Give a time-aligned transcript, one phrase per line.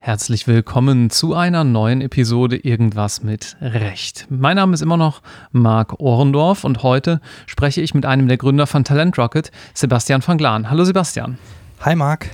[0.00, 4.26] Herzlich willkommen zu einer neuen Episode Irgendwas mit Recht.
[4.28, 8.66] Mein Name ist immer noch Marc Ohrendorf und heute spreche ich mit einem der Gründer
[8.66, 10.68] von Talent Rocket, Sebastian van Glaan.
[10.68, 11.38] Hallo Sebastian.
[11.80, 12.28] Hi Marc.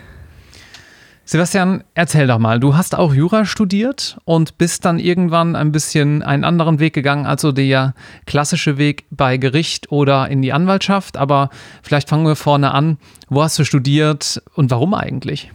[1.31, 6.25] Sebastian, erzähl doch mal, du hast auch Jura studiert und bist dann irgendwann ein bisschen
[6.25, 7.95] einen anderen Weg gegangen, also der
[8.27, 11.17] klassische Weg bei Gericht oder in die Anwaltschaft.
[11.17, 11.51] Aber
[11.85, 12.99] vielleicht fangen wir vorne an.
[13.29, 15.53] Wo hast du studiert und warum eigentlich?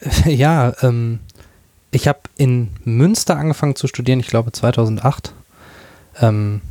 [0.26, 1.20] Ja, ähm,
[1.92, 5.34] ich habe in Münster angefangen zu studieren, ich glaube 2008.
[6.20, 6.62] Ähm,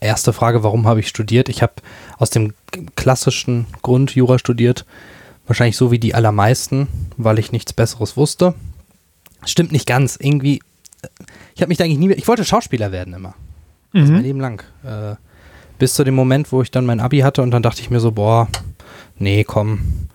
[0.00, 1.48] erste Frage, warum habe ich studiert?
[1.48, 1.72] Ich habe
[2.18, 2.54] aus dem
[2.94, 4.86] klassischen Grund Jura studiert,
[5.46, 8.54] wahrscheinlich so wie die allermeisten, weil ich nichts Besseres wusste.
[9.44, 10.62] Stimmt nicht ganz, irgendwie,
[11.54, 13.34] ich habe mich da eigentlich nie, ich wollte Schauspieler werden immer.
[13.92, 14.14] Das mhm.
[14.14, 14.62] mein Leben lang.
[14.84, 15.16] Äh,
[15.78, 18.00] bis zu dem Moment, wo ich dann mein Abi hatte und dann dachte ich mir
[18.00, 18.48] so, boah,
[19.18, 20.08] nee, komm,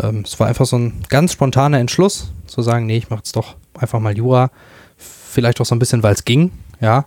[0.00, 3.36] ähm, es war einfach so ein ganz spontaner Entschluss, zu sagen, nee, ich mache jetzt
[3.36, 4.50] doch einfach mal Jura.
[4.96, 7.06] Vielleicht auch so ein bisschen, weil es ging, ja.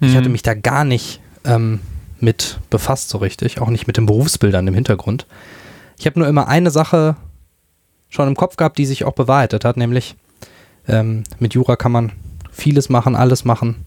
[0.00, 0.08] Mhm.
[0.08, 1.80] Ich hatte mich da gar nicht ähm,
[2.20, 5.26] mit befasst so richtig, auch nicht mit den Berufsbildern im Hintergrund.
[5.98, 7.16] Ich habe nur immer eine Sache
[8.08, 10.16] schon im Kopf gehabt, die sich auch bewahrheitet hat, nämlich
[10.88, 12.12] ähm, mit Jura kann man
[12.52, 13.84] vieles machen, alles machen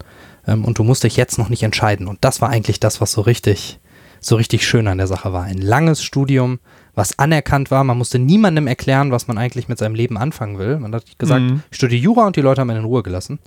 [0.47, 2.07] ähm, und du musst dich jetzt noch nicht entscheiden.
[2.07, 3.79] Und das war eigentlich das, was so richtig,
[4.19, 5.43] so richtig schön an der Sache war.
[5.43, 6.59] Ein langes Studium,
[6.95, 7.83] was anerkannt war.
[7.83, 10.77] Man musste niemandem erklären, was man eigentlich mit seinem Leben anfangen will.
[10.79, 11.63] Man hat gesagt, mhm.
[11.71, 13.39] ich studiere Jura und die Leute haben einen in Ruhe gelassen.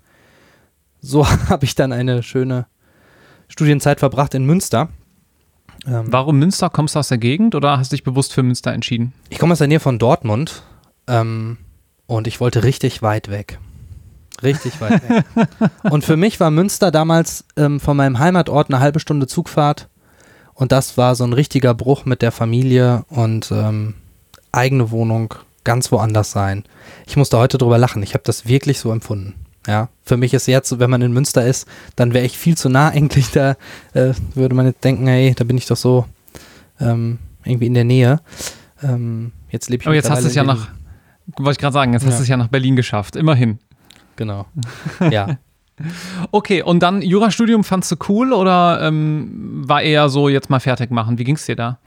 [1.01, 2.67] So habe ich dann eine schöne
[3.49, 4.89] Studienzeit verbracht in Münster.
[5.87, 6.71] Ähm, Warum Münster?
[6.71, 9.13] Kommst du aus der Gegend oder hast du dich bewusst für Münster entschieden?
[9.29, 10.63] Ich komme aus der Nähe von Dortmund
[11.07, 11.59] ähm,
[12.07, 13.59] und ich wollte richtig weit weg.
[14.43, 15.25] Richtig weit weg.
[15.83, 19.89] und für mich war Münster damals ähm, von meinem Heimatort eine halbe Stunde Zugfahrt
[20.55, 23.95] und das war so ein richtiger Bruch mit der Familie und ähm,
[24.53, 26.65] eigene Wohnung ganz woanders sein.
[27.07, 28.03] Ich musste heute drüber lachen.
[28.03, 29.35] Ich habe das wirklich so empfunden.
[29.67, 32.69] Ja, für mich ist jetzt, wenn man in Münster ist, dann wäre ich viel zu
[32.69, 33.31] nah eigentlich.
[33.31, 33.57] Da
[33.95, 36.07] äh, würde man jetzt denken, hey, da bin ich doch so
[36.81, 38.21] ähm, irgendwie in der Nähe.
[38.83, 39.87] Ähm, jetzt lebe ich.
[39.87, 40.69] Aber jetzt hast du es ja nach,
[41.37, 42.09] wollte ich gerade sagen, jetzt ja.
[42.09, 43.17] hast du es ja nach Berlin geschafft.
[43.17, 43.59] Immerhin.
[44.17, 44.47] Genau.
[45.11, 45.39] Ja.
[46.31, 50.91] Okay, und dann Jurastudium fandst du cool oder ähm, war eher so jetzt mal fertig
[50.91, 51.19] machen?
[51.19, 51.79] Wie ging es dir da?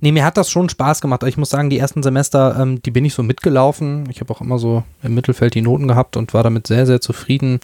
[0.00, 1.22] Nee, mir hat das schon Spaß gemacht.
[1.24, 4.08] Ich muss sagen, die ersten Semester, ähm, die bin ich so mitgelaufen.
[4.10, 7.00] Ich habe auch immer so im Mittelfeld die Noten gehabt und war damit sehr, sehr
[7.00, 7.60] zufrieden.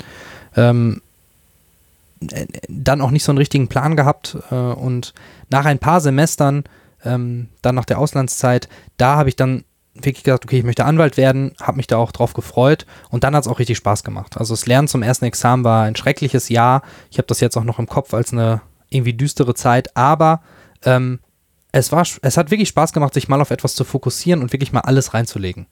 [0.57, 1.03] Ähm,
[2.33, 5.15] äh, dann auch nicht so einen richtigen Plan gehabt äh, und
[5.51, 6.65] nach ein paar Semestern,
[7.05, 11.17] ähm, dann nach der Auslandszeit, da habe ich dann wirklich gesagt, okay, ich möchte Anwalt
[11.17, 14.37] werden, habe mich da auch drauf gefreut und dann hat es auch richtig Spaß gemacht.
[14.39, 16.83] Also das Lernen zum ersten Examen war ein schreckliches Jahr.
[17.11, 20.43] Ich habe das jetzt auch noch im Kopf als eine irgendwie düstere Zeit, aber
[20.85, 21.21] ähm,
[21.73, 24.73] es war, es hat wirklich Spaß gemacht, sich mal auf etwas zu fokussieren und wirklich
[24.73, 25.67] mal alles reinzulegen.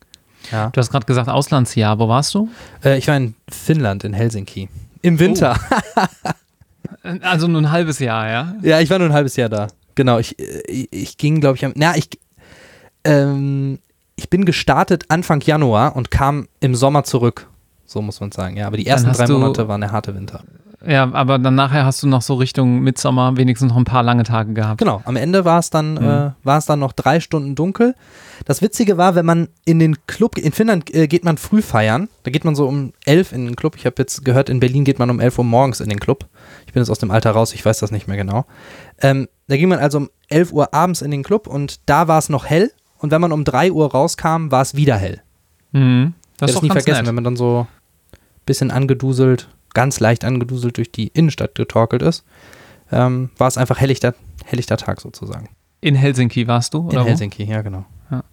[0.52, 0.70] Ja.
[0.70, 1.98] Du hast gerade gesagt Auslandsjahr.
[1.98, 2.48] Wo warst du?
[2.84, 4.68] Äh, ich war in Finnland, in Helsinki.
[5.02, 5.58] Im Winter.
[5.96, 7.08] Oh.
[7.22, 8.54] also nur ein halbes Jahr, ja?
[8.62, 9.68] Ja, ich war nur ein halbes Jahr da.
[9.94, 12.08] Genau, ich, ich, ich ging, glaube ich, am, na, ich,
[13.04, 13.80] ähm,
[14.16, 17.48] ich bin gestartet Anfang Januar und kam im Sommer zurück.
[17.84, 18.66] So muss man sagen, ja.
[18.66, 20.42] Aber die ersten drei Monate waren der harte Winter.
[20.88, 24.22] Ja, aber dann nachher hast du noch so Richtung Mitsommer wenigstens noch ein paar lange
[24.22, 24.78] Tage gehabt.
[24.78, 25.98] Genau, am Ende war es dann, mhm.
[25.98, 27.94] äh, war es dann noch drei Stunden dunkel.
[28.46, 32.08] Das Witzige war, wenn man in den Club, in Finnland äh, geht man früh feiern.
[32.22, 33.76] Da geht man so um elf in den Club.
[33.76, 36.24] Ich habe jetzt gehört, in Berlin geht man um elf Uhr morgens in den Club.
[36.66, 38.46] Ich bin jetzt aus dem Alter raus, ich weiß das nicht mehr genau.
[39.02, 42.18] Ähm, da ging man also um elf Uhr abends in den Club und da war
[42.18, 45.20] es noch hell und wenn man um 3 Uhr rauskam, war es wieder hell.
[45.72, 46.14] Mhm.
[46.38, 47.06] Das, ist nie vergessen, nett.
[47.06, 47.66] wenn man dann so
[48.12, 52.24] ein bisschen angeduselt, ganz leicht angeduselt durch die Innenstadt getorkelt ist,
[52.90, 54.14] ähm, war es einfach helllichter,
[54.44, 55.48] helllichter Tag sozusagen.
[55.80, 56.88] In Helsinki warst du?
[56.88, 57.84] in Helsinki, ja, genau.
[58.10, 58.24] Ja.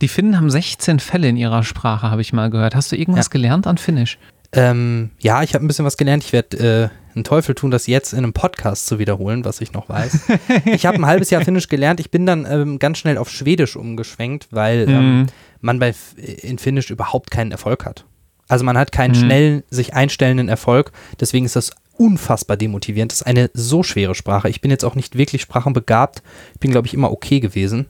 [0.00, 2.74] Die Finnen haben 16 Fälle in ihrer Sprache, habe ich mal gehört.
[2.74, 3.30] Hast du irgendwas ja.
[3.30, 4.18] gelernt an Finnisch?
[4.52, 6.24] Ähm, ja, ich habe ein bisschen was gelernt.
[6.24, 9.72] Ich werde äh, einen Teufel tun, das jetzt in einem Podcast zu wiederholen, was ich
[9.72, 10.20] noch weiß.
[10.66, 12.00] ich habe ein halbes Jahr Finnisch gelernt.
[12.00, 15.26] Ich bin dann ähm, ganz schnell auf Schwedisch umgeschwenkt, weil ähm, mhm.
[15.60, 18.04] man bei in Finnisch überhaupt keinen Erfolg hat.
[18.48, 19.24] Also man hat keinen mhm.
[19.24, 20.92] schnellen, sich einstellenden Erfolg.
[21.20, 23.12] Deswegen ist das unfassbar demotivierend.
[23.12, 24.48] Das ist eine so schwere Sprache.
[24.48, 26.22] Ich bin jetzt auch nicht wirklich sprachenbegabt.
[26.54, 27.86] Ich bin, glaube ich, immer okay gewesen.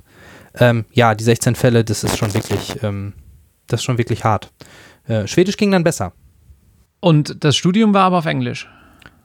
[0.59, 3.13] Ähm, ja, die 16 Fälle, das ist schon wirklich, ähm,
[3.67, 4.51] das ist schon wirklich hart.
[5.07, 6.13] Äh, Schwedisch ging dann besser.
[7.01, 8.69] Und das Studium war aber auf Englisch.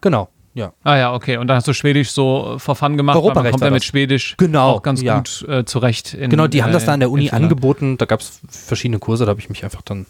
[0.01, 0.73] Genau, ja.
[0.83, 1.37] Ah ja, okay.
[1.37, 3.15] Und dann hast du Schwedisch so vor Fun gemacht.
[3.15, 5.17] Europarecht man kommt ja mit Schwedisch genau, auch ganz ja.
[5.17, 6.13] gut äh, zurecht.
[6.13, 7.97] In, genau, die haben das da an der Uni angeboten.
[7.97, 10.05] Da gab es verschiedene Kurse, da habe ich mich einfach dann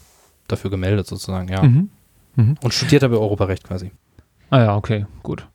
[0.47, 1.63] dafür gemeldet sozusagen, ja.
[1.63, 1.89] Mhm.
[2.35, 2.55] Mhm.
[2.63, 3.91] Und studiert habe Europarecht quasi.
[4.49, 5.47] Ah ja, okay, gut.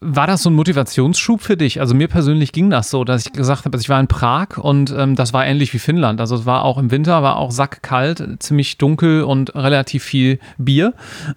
[0.00, 1.80] War das so ein Motivationsschub für dich?
[1.80, 4.58] Also mir persönlich ging das so, dass ich gesagt habe, also ich war in Prag
[4.58, 6.20] und ähm, das war ähnlich wie Finnland.
[6.20, 10.92] Also es war auch im Winter, war auch sackkalt, ziemlich dunkel und relativ viel Bier.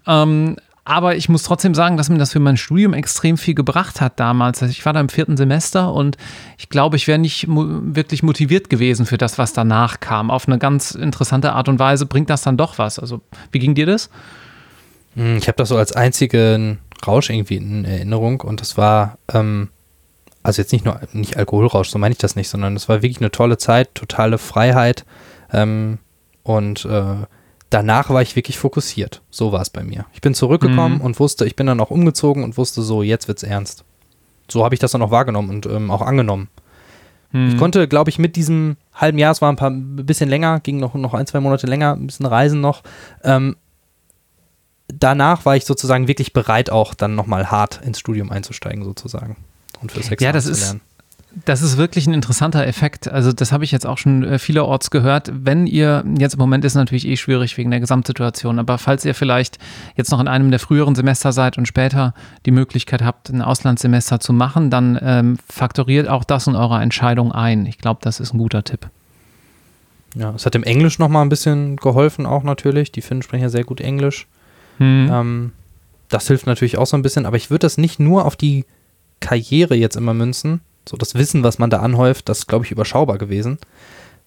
[0.06, 4.00] Ähm, aber ich muss trotzdem sagen, dass mir das für mein Studium extrem viel gebracht
[4.00, 4.62] hat damals.
[4.62, 6.16] Also ich war da im vierten Semester und
[6.58, 10.32] ich glaube, ich wäre nicht mo wirklich motiviert gewesen für das, was danach kam.
[10.32, 13.00] Auf eine ganz interessante Art und Weise bringt das dann doch was.
[13.00, 13.20] Also
[13.52, 14.10] wie ging dir das?
[15.16, 19.68] Hm, ich habe das so als einzigen Rausch irgendwie in Erinnerung und das war, ähm,
[20.42, 23.20] also jetzt nicht nur nicht Alkoholrausch, so meine ich das nicht, sondern es war wirklich
[23.20, 25.04] eine tolle Zeit, totale Freiheit
[25.52, 25.98] ähm,
[26.44, 27.26] und äh,
[27.70, 29.22] danach war ich wirklich fokussiert.
[29.30, 30.06] So war es bei mir.
[30.14, 31.02] Ich bin zurückgekommen mhm.
[31.02, 33.84] und wusste, ich bin dann auch umgezogen und wusste so, jetzt wird's ernst.
[34.50, 36.50] So habe ich das dann auch wahrgenommen und ähm, auch angenommen.
[37.32, 37.50] Mhm.
[37.50, 40.60] Ich konnte, glaube ich, mit diesem halben Jahr, es war ein paar ein bisschen länger,
[40.62, 42.84] ging noch, noch ein, zwei Monate länger, ein bisschen Reisen noch,
[43.24, 43.58] ähm,
[44.88, 49.38] danach war ich sozusagen wirklich bereit, auch dann nochmal hart ins Studium einzusteigen, sozusagen.
[49.82, 50.78] Und für Sex ja, das ist,
[51.46, 53.08] das ist wirklich ein interessanter Effekt.
[53.08, 55.32] Also, das habe ich jetzt auch schon äh, vielerorts gehört.
[55.34, 59.14] Wenn ihr, jetzt im Moment ist natürlich eh schwierig wegen der Gesamtsituation, aber falls ihr
[59.14, 59.60] vielleicht
[59.96, 62.14] jetzt noch in einem der früheren Semester seid und später
[62.46, 67.32] die Möglichkeit habt, ein Auslandssemester zu machen, dann ähm, faktoriert auch das in eurer Entscheidung
[67.32, 67.66] ein.
[67.66, 68.90] Ich glaube, das ist ein guter Tipp.
[70.16, 72.92] Ja, es hat im Englisch nochmal ein bisschen geholfen, auch natürlich.
[72.92, 74.28] Die Finnen sprechen ja sehr gut Englisch.
[74.78, 75.10] Hm.
[75.12, 75.52] Ähm,
[76.10, 78.66] das hilft natürlich auch so ein bisschen, aber ich würde das nicht nur auf die
[79.20, 82.72] Karriere jetzt immer münzen, so das Wissen, was man da anhäuft, das ist, glaube ich,
[82.72, 83.58] überschaubar gewesen,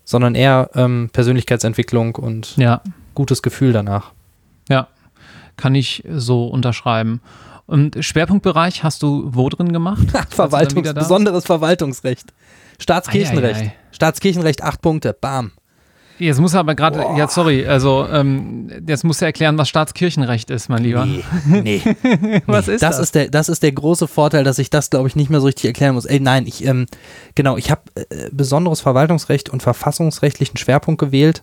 [0.05, 2.83] sondern eher ähm, Persönlichkeitsentwicklung und ja.
[3.15, 4.13] gutes Gefühl danach.
[4.69, 4.89] Ja,
[5.57, 7.21] kann ich so unterschreiben.
[7.67, 10.07] Und Schwerpunktbereich hast du wo drin gemacht?
[10.31, 12.33] Verwaltungs besonderes Verwaltungsrecht.
[12.81, 13.61] Staatskirchenrecht.
[13.61, 13.75] Ei, ei, ei.
[13.93, 15.13] Staatskirchenrecht, acht Punkte.
[15.13, 15.53] Bam.
[16.21, 20.51] Jetzt muss er aber gerade, ja, sorry, also ähm, jetzt muss er erklären, was Staatskirchenrecht
[20.51, 21.07] ist, mein Lieber.
[21.07, 21.83] Nee, nee.
[22.47, 22.75] was nee.
[22.75, 22.97] ist das?
[22.97, 25.41] Das ist, der, das ist der große Vorteil, dass ich das, glaube ich, nicht mehr
[25.41, 26.05] so richtig erklären muss.
[26.05, 26.87] Ey, nein, ich, ähm,
[27.35, 31.43] genau, ich habe äh, besonderes Verwaltungsrecht und verfassungsrechtlichen Schwerpunkt gewählt.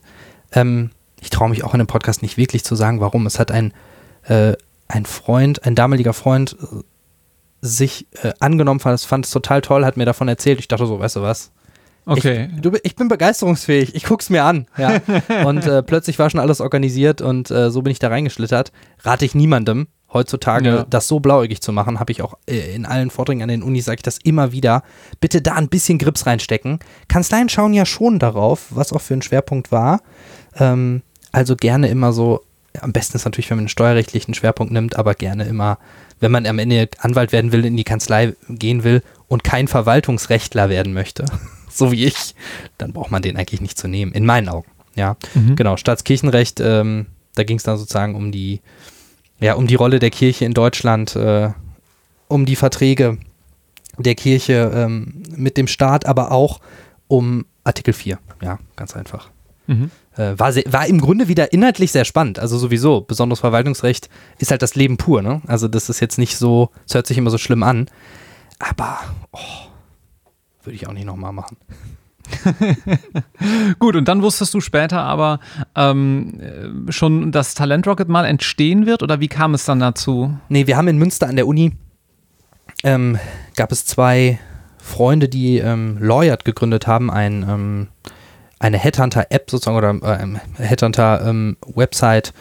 [0.52, 3.26] Ähm, ich traue mich auch in dem Podcast nicht wirklich zu sagen, warum.
[3.26, 3.74] Es hat ein,
[4.24, 4.54] äh,
[4.88, 6.84] ein Freund, ein damaliger Freund, äh,
[7.62, 10.60] sich äh, angenommen, fand, fand es total toll, hat mir davon erzählt.
[10.60, 11.52] Ich dachte so, weißt du was?
[12.08, 12.50] Okay.
[12.56, 13.94] Ich, du, ich bin begeisterungsfähig.
[13.94, 14.68] Ich guck's mir an.
[14.78, 15.02] Ja.
[15.46, 18.72] und äh, plötzlich war schon alles organisiert und äh, so bin ich da reingeschlittert.
[19.04, 20.86] Rate ich niemandem heutzutage, ja.
[20.90, 23.86] das so blauäugig zu machen, habe ich auch äh, in allen Vorträgen an den Unis,
[23.86, 24.84] sage ich das immer wieder.
[25.20, 26.80] Bitte da ein bisschen Grips reinstecken.
[27.10, 30.02] Kanzleien schauen ja schon darauf, was auch für ein Schwerpunkt war.
[30.56, 31.02] Ähm,
[31.34, 32.42] also gerne immer so,
[32.80, 35.78] am besten ist natürlich, wenn man einen steuerrechtlichen Schwerpunkt nimmt, aber gerne immer,
[36.20, 40.70] wenn man am Ende Anwalt werden will, in die Kanzlei gehen will und kein Verwaltungsrechtler
[40.70, 41.26] werden möchte
[41.78, 42.36] so wie ich,
[42.78, 44.70] dann braucht man den eigentlich nicht zu nehmen, in meinen Augen.
[44.96, 45.56] Ja, mhm.
[45.56, 45.78] genau.
[45.78, 47.06] Staatskirchenrecht, ähm,
[47.36, 48.62] da ging es dann sozusagen um die,
[49.40, 51.52] ja, um die Rolle der Kirche in Deutschland, äh,
[52.28, 53.18] um die Verträge
[53.98, 56.60] der Kirche ähm, mit dem Staat, aber auch
[57.08, 58.18] um Artikel 4.
[58.42, 59.30] Ja, ganz einfach.
[59.68, 59.92] Mhm.
[60.18, 62.40] Äh, war, sehr, war im Grunde wieder inhaltlich sehr spannend.
[62.40, 64.10] Also sowieso, besonderes Verwaltungsrecht
[64.40, 65.22] ist halt das Leben pur.
[65.22, 65.42] Ne?
[65.48, 67.90] Also das ist jetzt nicht so, es hört sich immer so schlimm an.
[68.60, 69.00] Aber,
[69.32, 69.68] oh,
[70.64, 71.58] würde ich auch nicht nochmal machen.
[73.80, 75.40] Gut, und dann wusstest du später aber
[75.76, 80.38] ähm, schon, dass Talent Rocket mal entstehen wird oder wie kam es dann dazu?
[80.50, 81.74] Nee, wir haben in Münster an der Uni,
[82.84, 83.18] ähm,
[83.56, 84.40] gab es zwei
[84.78, 87.88] Freunde, die ähm, Lawyert gegründet haben, ein, ähm,
[88.60, 92.34] eine Headhunter-App sozusagen oder äh, Headhunter-Website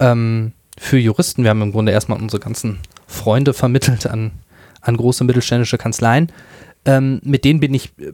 [0.00, 1.42] ähm, für Juristen.
[1.42, 4.32] Wir haben im Grunde erstmal unsere ganzen Freunde vermittelt an,
[4.80, 6.32] an große mittelständische Kanzleien.
[6.84, 8.12] Ähm, mit denen bin ich äh,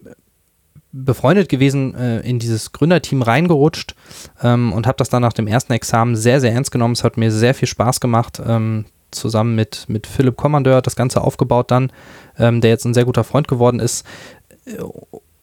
[0.92, 3.94] befreundet gewesen, äh, in dieses Gründerteam reingerutscht
[4.42, 6.94] ähm, und habe das dann nach dem ersten Examen sehr, sehr ernst genommen.
[6.94, 11.20] Es hat mir sehr viel Spaß gemacht, ähm, zusammen mit, mit Philipp Kommandeur das Ganze
[11.20, 11.92] aufgebaut dann,
[12.38, 14.04] ähm, der jetzt ein sehr guter Freund geworden ist.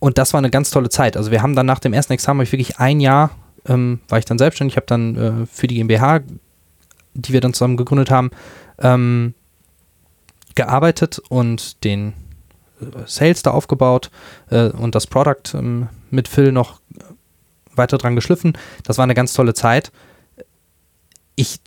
[0.01, 1.15] Und das war eine ganz tolle Zeit.
[1.15, 3.29] Also wir haben dann nach dem ersten Examen ich wirklich ein Jahr,
[3.67, 6.21] ähm, war ich dann selbstständig, habe dann äh, für die GmbH,
[7.13, 8.31] die wir dann zusammen gegründet haben,
[8.79, 9.35] ähm,
[10.55, 12.13] gearbeitet und den
[13.05, 14.09] Sales da aufgebaut
[14.49, 16.81] äh, und das Product ähm, mit Phil noch
[17.75, 18.57] weiter dran geschliffen.
[18.83, 19.91] Das war eine ganz tolle Zeit.
[21.35, 21.59] Ich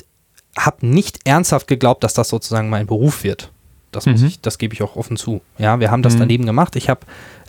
[0.59, 3.53] habe nicht ernsthaft geglaubt, dass das sozusagen mein Beruf wird.
[3.93, 4.15] Das, mhm.
[4.27, 5.41] ich, das gebe ich auch offen zu.
[5.57, 6.19] Ja, wir haben das mhm.
[6.19, 6.75] daneben gemacht.
[6.75, 7.01] Ich habe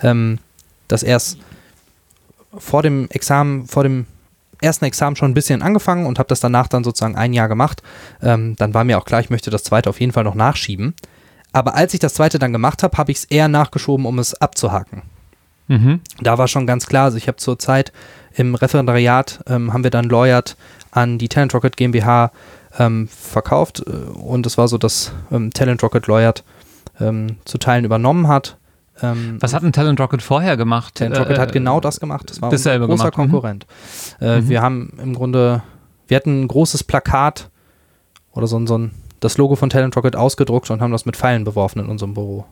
[0.03, 0.37] ähm,
[0.87, 1.37] das erst
[2.57, 4.05] vor dem Examen, vor dem
[4.61, 7.81] ersten Examen schon ein bisschen angefangen und habe das danach dann sozusagen ein Jahr gemacht.
[8.21, 10.95] Ähm, dann war mir auch klar, ich möchte das zweite auf jeden Fall noch nachschieben.
[11.51, 14.33] Aber als ich das zweite dann gemacht habe, habe ich es eher nachgeschoben, um es
[14.33, 15.03] abzuhaken.
[15.67, 16.01] Mhm.
[16.21, 17.91] Da war schon ganz klar, also ich habe zur Zeit
[18.33, 20.57] im Referendariat, ähm, haben wir dann Lawyert
[20.91, 22.31] an die Talent Rocket GmbH
[22.77, 26.43] ähm, verkauft äh, und es war so, dass ähm, Talent Rocket Lawyert
[26.99, 28.57] ähm, zu Teilen übernommen hat.
[29.01, 30.95] Ähm, Was hat ein Talent Rocket vorher gemacht?
[30.95, 32.29] Talent Rocket äh, hat genau das gemacht.
[32.29, 33.05] Das war ein großer gemacht.
[33.05, 33.11] Mhm.
[33.11, 33.65] Konkurrent.
[34.19, 34.27] Mhm.
[34.27, 34.49] Äh, mhm.
[34.49, 35.63] Wir haben im Grunde,
[36.07, 37.49] wir hatten ein großes Plakat
[38.31, 41.43] oder so, so ein, das Logo von Talent Rocket ausgedruckt und haben das mit Pfeilen
[41.43, 42.45] beworfen in unserem Büro.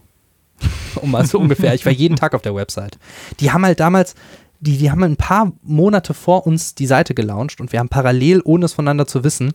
[1.01, 1.73] um mal so ungefähr.
[1.73, 2.97] Ich war jeden Tag auf der Website.
[3.39, 4.15] Die haben halt damals,
[4.59, 8.41] die, die haben ein paar Monate vor uns die Seite gelauncht und wir haben parallel,
[8.43, 9.53] ohne es voneinander zu wissen,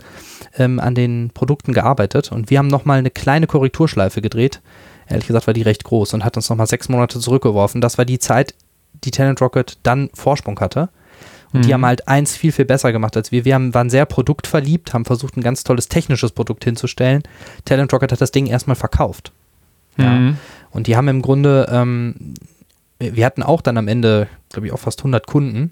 [0.57, 4.61] ähm, an den Produkten gearbeitet und wir haben nochmal eine kleine Korrekturschleife gedreht.
[5.09, 7.81] Ehrlich gesagt war die recht groß und hat uns nochmal sechs Monate zurückgeworfen.
[7.81, 8.55] Das war die Zeit,
[9.05, 10.91] die Talent Rocket dann Vorsprung hatte.
[11.53, 11.62] Und mhm.
[11.67, 13.45] die haben halt eins viel, viel besser gemacht als wir.
[13.45, 17.23] Wir haben, waren sehr produktverliebt, haben versucht, ein ganz tolles technisches Produkt hinzustellen.
[17.65, 19.33] Talent Rocket hat das Ding erstmal verkauft.
[19.97, 20.11] Ja.
[20.11, 20.37] Mhm.
[20.71, 22.35] Und die haben im Grunde, ähm,
[22.99, 25.71] wir hatten auch dann am Ende, glaube ich, auch fast 100 Kunden.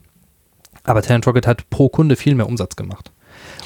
[0.85, 3.11] Aber Talent Rocket hat pro Kunde viel mehr Umsatz gemacht.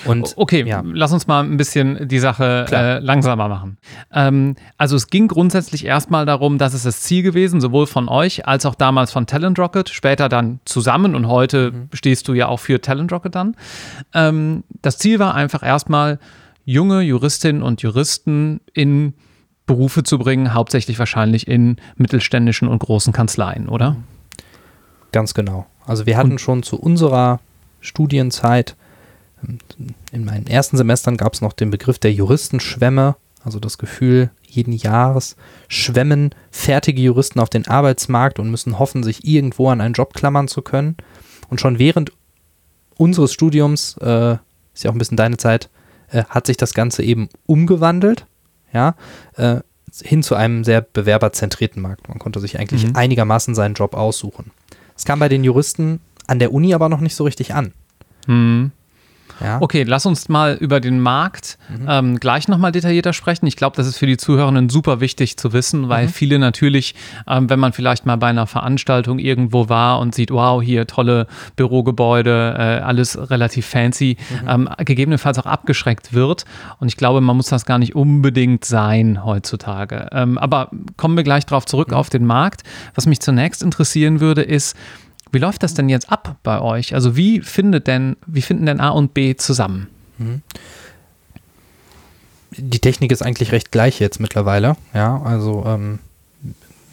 [0.04, 0.82] Und, okay, ja.
[0.84, 3.78] lass uns mal ein bisschen die Sache äh, langsamer machen.
[4.12, 8.46] Ähm, also es ging grundsätzlich erstmal darum, dass es das Ziel gewesen, sowohl von euch
[8.46, 11.88] als auch damals von Talent Rocket, später dann zusammen und heute mhm.
[11.92, 13.56] stehst du ja auch für Talent Rocket dann.
[14.14, 16.18] Ähm, das Ziel war einfach erstmal,
[16.64, 19.14] junge Juristinnen und Juristen in
[19.66, 23.96] Berufe zu bringen, hauptsächlich wahrscheinlich in mittelständischen und großen Kanzleien, oder?
[25.12, 25.66] Ganz genau.
[25.86, 27.40] Also wir hatten und schon zu unserer
[27.80, 28.76] Studienzeit,
[30.12, 34.72] in meinen ersten Semestern gab es noch den Begriff der Juristenschwämme, also das Gefühl, jeden
[34.72, 35.36] Jahres
[35.68, 40.48] schwemmen fertige Juristen auf den Arbeitsmarkt und müssen hoffen, sich irgendwo an einen Job klammern
[40.48, 40.96] zu können.
[41.48, 42.12] Und schon während
[42.96, 44.36] unseres Studiums, äh,
[44.74, 45.70] ist ja auch ein bisschen deine Zeit,
[46.10, 48.26] äh, hat sich das Ganze eben umgewandelt
[48.72, 48.94] ja,
[49.36, 49.60] äh,
[50.02, 52.08] hin zu einem sehr bewerberzentrierten Markt.
[52.08, 52.96] Man konnte sich eigentlich mhm.
[52.96, 54.50] einigermaßen seinen Job aussuchen.
[54.96, 57.72] Es kam bei den Juristen an der Uni aber noch nicht so richtig an.
[58.26, 58.72] Mhm.
[59.40, 59.60] Ja.
[59.60, 61.86] Okay, lass uns mal über den Markt mhm.
[61.88, 63.46] ähm, gleich nochmal detaillierter sprechen.
[63.46, 66.10] Ich glaube, das ist für die Zuhörenden super wichtig zu wissen, weil mhm.
[66.10, 66.94] viele natürlich,
[67.26, 71.26] ähm, wenn man vielleicht mal bei einer Veranstaltung irgendwo war und sieht, wow, hier tolle
[71.56, 74.48] Bürogebäude, äh, alles relativ fancy, mhm.
[74.48, 76.44] ähm, gegebenenfalls auch abgeschreckt wird.
[76.78, 80.08] Und ich glaube, man muss das gar nicht unbedingt sein heutzutage.
[80.12, 81.94] Ähm, aber kommen wir gleich darauf zurück mhm.
[81.94, 82.62] auf den Markt.
[82.94, 84.76] Was mich zunächst interessieren würde, ist,
[85.32, 86.94] wie läuft das denn jetzt ab bei euch?
[86.94, 89.88] Also wie findet denn, wie finden denn A und B zusammen?
[90.18, 90.42] Mhm.
[92.56, 94.76] Die Technik ist eigentlich recht gleich jetzt mittlerweile.
[94.92, 96.00] Ja, also ähm,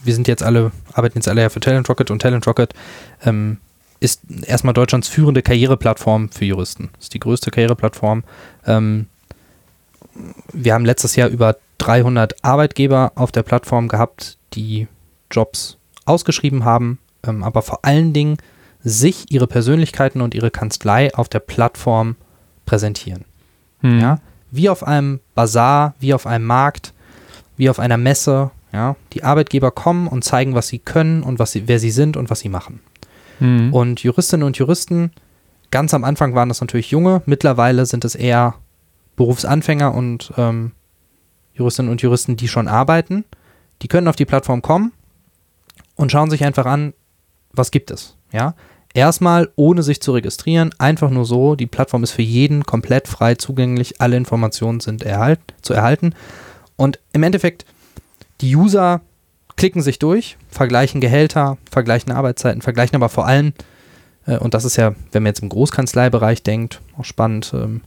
[0.04, 2.74] wir sind jetzt alle, arbeiten jetzt alle ja für Talent Rocket und Talent Rocket
[3.26, 3.58] ähm,
[4.00, 6.90] ist erstmal Deutschlands führende Karriereplattform für Juristen.
[7.00, 8.24] Ist die größte Karriereplattform.
[8.68, 9.08] Ähm,
[10.54, 14.88] wir haben letztes Jahr über 300 Arbeitgeber auf der Plattform gehabt, die
[15.32, 18.38] Jobs ausgeschrieben haben ähm, aber vor allen Dingen
[18.84, 22.16] sich, ihre Persönlichkeiten und ihre Kanzlei auf der Plattform
[22.66, 23.26] präsentieren.
[23.82, 24.00] Hm.
[24.00, 24.20] Ja?
[24.52, 26.94] Wie auf einem Bazar, wie auf einem Markt,
[27.58, 28.52] wie auf einer Messe.
[28.72, 28.96] Ja?
[29.14, 32.30] Die Arbeitgeber kommen und zeigen, was sie können und was sie, wer sie sind und
[32.30, 32.80] was sie machen.
[33.40, 33.74] Hm.
[33.74, 35.12] Und Juristinnen und Juristen,
[35.72, 38.56] ganz am Anfang waren das natürlich junge, mittlerweile sind es eher
[39.16, 40.72] Berufsanfänger und ähm,
[41.54, 43.26] Juristinnen und Juristen, die schon arbeiten.
[43.82, 44.92] Die können auf die Plattform kommen
[45.96, 46.94] und schauen sich einfach an,
[47.58, 48.16] was gibt es?
[48.32, 48.56] Ja,
[48.94, 53.36] erstmal ohne sich zu registrieren, einfach nur so, die Plattform ist für jeden komplett frei
[53.36, 56.14] zugänglich, alle Informationen sind erhalt, zu erhalten
[56.76, 57.66] und im Endeffekt
[58.42, 59.02] die User
[59.56, 63.54] klicken sich durch, vergleichen Gehälter, vergleichen Arbeitszeiten, vergleichen aber vor allem,
[64.26, 67.82] äh, und das ist ja, wenn man jetzt im Großkanzleibereich denkt, auch spannend, ähm,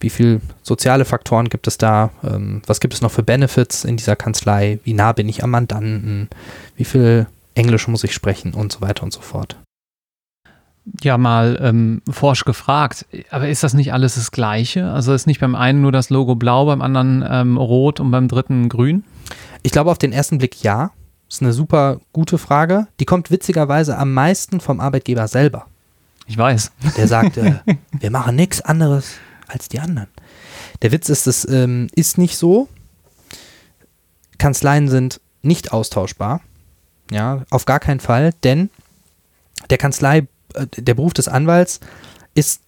[0.00, 3.96] wie viele soziale Faktoren gibt es da, ähm, was gibt es noch für Benefits in
[3.96, 6.28] dieser Kanzlei, wie nah bin ich am Mandanten,
[6.76, 9.56] wie viel Englisch muss ich sprechen und so weiter und so fort.
[11.00, 14.90] Ja, mal ähm, forsch gefragt, aber ist das nicht alles das Gleiche?
[14.90, 18.28] Also ist nicht beim einen nur das Logo blau, beim anderen ähm, rot und beim
[18.28, 19.02] dritten grün?
[19.62, 20.90] Ich glaube auf den ersten Blick ja.
[21.26, 22.86] Das ist eine super gute Frage.
[23.00, 25.66] Die kommt witzigerweise am meisten vom Arbeitgeber selber.
[26.26, 26.72] Ich weiß.
[26.98, 27.54] Der sagt, äh,
[27.98, 29.14] wir machen nichts anderes
[29.48, 30.08] als die anderen.
[30.82, 32.68] Der Witz ist, es ähm, ist nicht so.
[34.36, 36.42] Kanzleien sind nicht austauschbar.
[37.10, 38.70] Ja, auf gar keinen Fall, denn
[39.70, 41.80] der Kanzlei, äh, der Beruf des Anwalts
[42.34, 42.60] ist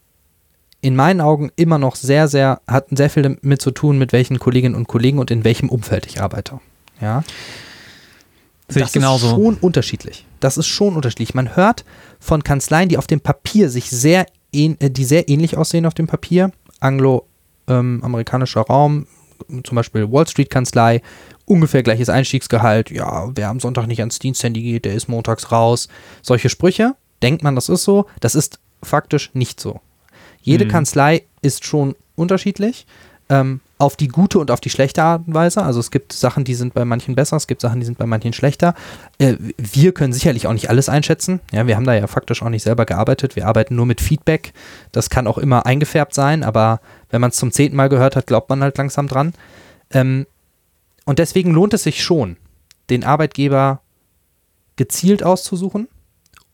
[0.81, 4.39] in meinen Augen immer noch sehr, sehr, hat sehr viel damit zu tun, mit welchen
[4.39, 6.61] Kolleginnen und Kollegen und in welchem Umfeld ich arbeite.
[7.01, 7.25] Ja.
[8.69, 9.27] Sehe das ich genauso.
[9.27, 10.27] ist schon unterschiedlich.
[10.41, 11.35] Das ist schon unterschiedlich.
[11.35, 11.85] Man hört
[12.21, 16.07] von Kanzleien, die auf dem Papier sich sehr, äh, die sehr ähnlich aussehen auf dem
[16.07, 16.53] Papier.
[16.81, 19.07] Anglo-amerikanischer ähm, Raum,
[19.65, 21.03] zum Beispiel Wall Street Kanzlei
[21.45, 25.89] ungefähr gleiches Einstiegsgehalt, ja, wer am Sonntag nicht ans Diensthandy geht, der ist montags raus.
[26.23, 29.81] Solche Sprüche, denkt man, das ist so, das ist faktisch nicht so.
[30.43, 30.71] Jede mhm.
[30.71, 32.87] Kanzlei ist schon unterschiedlich,
[33.29, 35.63] ähm, auf die gute und auf die schlechte Art und Weise.
[35.63, 38.07] Also es gibt Sachen, die sind bei manchen besser, es gibt Sachen, die sind bei
[38.07, 38.75] manchen schlechter.
[39.19, 41.41] Äh, wir können sicherlich auch nicht alles einschätzen.
[41.53, 43.37] Ja, wir haben da ja faktisch auch nicht selber gearbeitet.
[43.37, 44.55] Wir arbeiten nur mit Feedback.
[44.93, 46.81] Das kann auch immer eingefärbt sein, aber
[47.11, 49.35] wenn man es zum zehnten Mal gehört hat, glaubt man halt langsam dran.
[49.91, 50.27] Ähm,
[51.05, 52.37] und deswegen lohnt es sich schon,
[52.89, 53.83] den Arbeitgeber
[54.77, 55.89] gezielt auszusuchen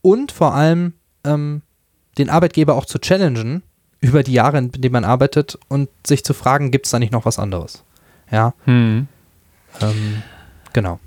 [0.01, 1.63] und vor allem ähm,
[2.19, 3.63] den Arbeitgeber auch zu challengen
[4.03, 7.13] über die Jahre, in denen man arbeitet und sich zu fragen, gibt es da nicht
[7.13, 7.85] noch was anderes?
[8.31, 8.53] Ja.
[8.65, 9.07] Hm.
[9.81, 10.23] Ähm,
[10.73, 10.99] genau.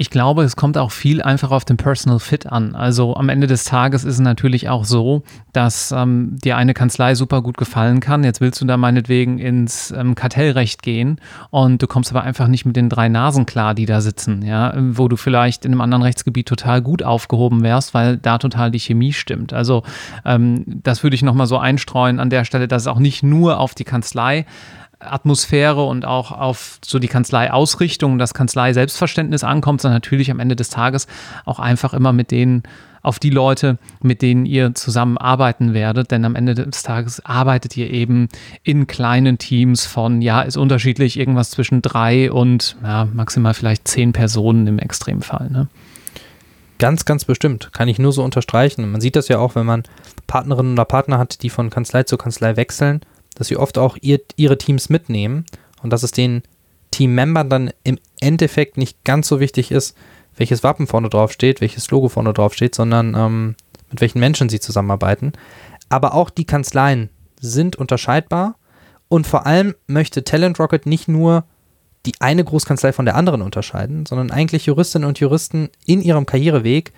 [0.00, 2.74] Ich glaube, es kommt auch viel einfach auf den Personal Fit an.
[2.74, 7.14] Also am Ende des Tages ist es natürlich auch so, dass ähm, dir eine Kanzlei
[7.14, 8.24] super gut gefallen kann.
[8.24, 12.64] Jetzt willst du da meinetwegen ins ähm, Kartellrecht gehen und du kommst aber einfach nicht
[12.64, 16.02] mit den drei Nasen klar, die da sitzen, ja, wo du vielleicht in einem anderen
[16.02, 19.52] Rechtsgebiet total gut aufgehoben wärst, weil da total die Chemie stimmt.
[19.52, 19.82] Also
[20.24, 23.60] ähm, das würde ich nochmal so einstreuen an der Stelle, dass es auch nicht nur
[23.60, 24.46] auf die Kanzlei
[25.00, 30.68] Atmosphäre und auch auf so die Kanzlei-Ausrichtung, das Kanzlei-Selbstverständnis ankommt, sondern natürlich am Ende des
[30.68, 31.06] Tages
[31.44, 32.62] auch einfach immer mit denen,
[33.02, 36.10] auf die Leute, mit denen ihr zusammenarbeiten werdet.
[36.10, 38.28] Denn am Ende des Tages arbeitet ihr eben
[38.62, 44.12] in kleinen Teams von, ja, ist unterschiedlich, irgendwas zwischen drei und ja, maximal vielleicht zehn
[44.12, 45.50] Personen im Extremfall.
[45.50, 45.68] Ne?
[46.78, 47.72] Ganz, ganz bestimmt.
[47.72, 48.90] Kann ich nur so unterstreichen.
[48.90, 49.82] Man sieht das ja auch, wenn man
[50.26, 53.00] Partnerinnen oder Partner hat, die von Kanzlei zu Kanzlei wechseln
[53.34, 55.46] dass sie oft auch ihr, ihre Teams mitnehmen
[55.82, 56.42] und dass es den
[56.90, 59.96] Teammembern dann im Endeffekt nicht ganz so wichtig ist,
[60.36, 63.54] welches Wappen vorne drauf steht, welches Logo vorne drauf steht, sondern ähm,
[63.90, 65.32] mit welchen Menschen sie zusammenarbeiten.
[65.88, 67.10] Aber auch die Kanzleien
[67.40, 68.56] sind unterscheidbar
[69.08, 71.44] und vor allem möchte Talent Rocket nicht nur
[72.06, 76.92] die eine Großkanzlei von der anderen unterscheiden, sondern eigentlich Juristinnen und Juristen in ihrem Karriereweg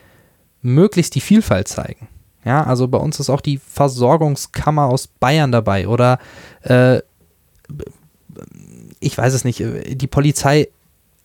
[0.61, 2.09] möglichst die Vielfalt zeigen.
[2.45, 6.19] Ja, also bei uns ist auch die Versorgungskammer aus Bayern dabei oder
[6.63, 7.01] äh,
[8.99, 10.69] ich weiß es nicht, die Polizei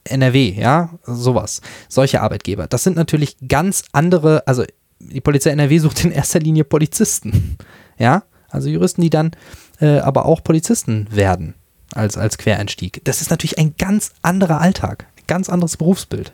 [0.04, 1.62] NRW, ja, sowas.
[1.90, 2.68] Solche Arbeitgeber.
[2.68, 4.64] Das sind natürlich ganz andere, also
[5.00, 7.58] die Polizei NRW sucht in erster Linie Polizisten,
[7.98, 9.32] ja, also Juristen, die dann
[9.80, 11.56] äh, aber auch Polizisten werden
[11.94, 13.02] als, als Quereinstieg.
[13.04, 16.32] Das ist natürlich ein ganz anderer Alltag, ein ganz anderes Berufsbild.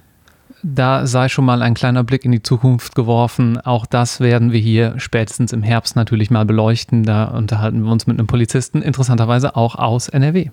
[0.65, 3.59] Da sei schon mal ein kleiner Blick in die Zukunft geworfen.
[3.59, 7.03] Auch das werden wir hier spätestens im Herbst natürlich mal beleuchten.
[7.03, 10.51] Da unterhalten wir uns mit einem Polizisten, interessanterweise auch aus NRW.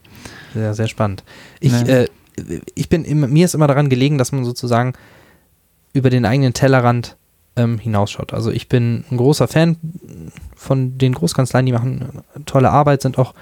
[0.52, 1.22] Sehr, sehr spannend.
[1.60, 2.08] Ich, ne.
[2.36, 4.94] äh, ich bin, mir ist immer daran gelegen, dass man sozusagen
[5.92, 7.16] über den eigenen Tellerrand
[7.54, 8.34] ähm, hinausschaut.
[8.34, 9.76] Also ich bin ein großer Fan
[10.56, 13.32] von den Großkanzleien, die machen tolle Arbeit, sind auch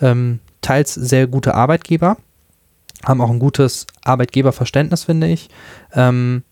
[0.00, 2.16] ähm, teils sehr gute Arbeitgeber
[3.04, 5.48] haben auch ein gutes Arbeitgeberverständnis, finde ich.
[5.92, 6.42] Ähm,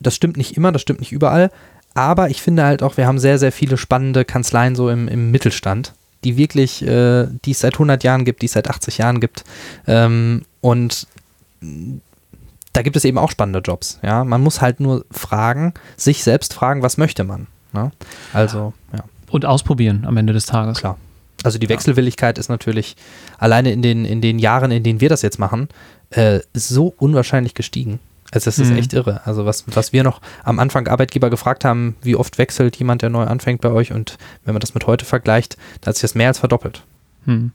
[0.00, 1.50] das stimmt nicht immer, das stimmt nicht überall.
[1.94, 5.30] Aber ich finde halt auch, wir haben sehr, sehr viele spannende Kanzleien so im, im
[5.30, 9.20] Mittelstand, die wirklich, äh, die es seit 100 Jahren gibt, die es seit 80 Jahren
[9.20, 9.44] gibt.
[9.86, 11.06] Ähm, und
[12.72, 13.98] da gibt es eben auch spannende Jobs.
[14.02, 17.46] Ja, man muss halt nur fragen, sich selbst fragen, was möchte man.
[17.72, 17.92] Ne?
[18.32, 19.04] Also, ja.
[19.30, 20.78] Und ausprobieren am Ende des Tages.
[20.78, 20.98] Klar.
[21.42, 22.96] Also die Wechselwilligkeit ist natürlich
[23.38, 25.68] alleine in den, in den Jahren, in denen wir das jetzt machen,
[26.10, 27.98] äh, so unwahrscheinlich gestiegen.
[28.32, 28.78] Also das ist mhm.
[28.78, 29.20] echt irre.
[29.26, 33.10] Also was, was wir noch am Anfang Arbeitgeber gefragt haben, wie oft wechselt jemand, der
[33.10, 36.14] neu anfängt bei euch und wenn man das mit heute vergleicht, da hat sich das
[36.14, 36.82] mehr als verdoppelt.
[37.26, 37.52] Mhm.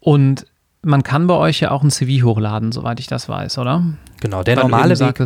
[0.00, 0.46] Und
[0.82, 3.84] man kann bei euch ja auch ein CV hochladen, soweit ich das weiß, oder?
[4.20, 5.16] Genau, der Weil normale Weg,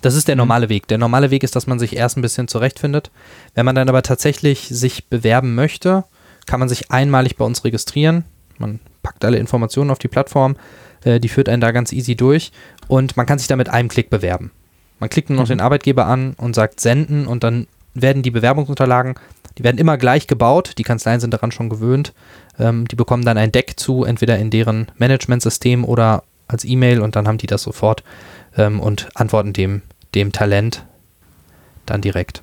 [0.00, 0.38] das ist der mhm.
[0.38, 0.88] normale Weg.
[0.88, 3.10] Der normale Weg ist, dass man sich erst ein bisschen zurechtfindet.
[3.54, 6.04] Wenn man dann aber tatsächlich sich bewerben möchte,
[6.52, 8.24] kann man sich einmalig bei uns registrieren.
[8.58, 10.56] Man packt alle Informationen auf die Plattform,
[11.02, 12.52] äh, die führt einen da ganz easy durch
[12.88, 14.50] und man kann sich da mit einem Klick bewerben.
[14.98, 15.54] Man klickt nur noch mhm.
[15.54, 19.14] den Arbeitgeber an und sagt senden und dann werden die Bewerbungsunterlagen,
[19.56, 22.12] die werden immer gleich gebaut, die Kanzleien sind daran schon gewöhnt,
[22.58, 27.16] ähm, die bekommen dann ein Deck zu, entweder in deren Managementsystem oder als E-Mail und
[27.16, 28.04] dann haben die das sofort
[28.58, 29.80] ähm, und antworten dem,
[30.14, 30.84] dem Talent
[31.86, 32.42] dann direkt.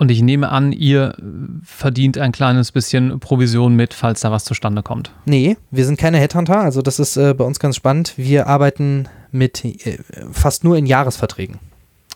[0.00, 1.14] Und ich nehme an, ihr
[1.62, 5.12] verdient ein kleines bisschen Provision mit, falls da was zustande kommt.
[5.26, 8.14] Nee, wir sind keine Headhunter, also das ist äh, bei uns ganz spannend.
[8.16, 9.98] Wir arbeiten mit äh,
[10.32, 11.58] fast nur in Jahresverträgen.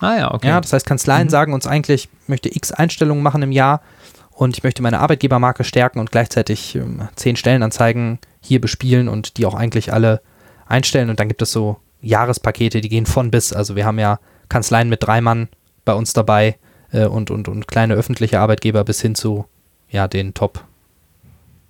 [0.00, 0.48] Ah ja, okay.
[0.48, 1.30] Ja, das heißt, Kanzleien mhm.
[1.30, 3.82] sagen uns eigentlich, ich möchte x Einstellungen machen im Jahr
[4.30, 9.44] und ich möchte meine Arbeitgebermarke stärken und gleichzeitig ähm, zehn Stellenanzeigen hier bespielen und die
[9.44, 10.22] auch eigentlich alle
[10.66, 11.10] einstellen.
[11.10, 13.52] Und dann gibt es so Jahrespakete, die gehen von bis.
[13.52, 15.48] Also wir haben ja Kanzleien mit drei Mann
[15.84, 16.56] bei uns dabei
[16.94, 19.44] äh, und, und, und kleine öffentliche Arbeitgeber bis hin zu
[19.90, 20.64] ja, den top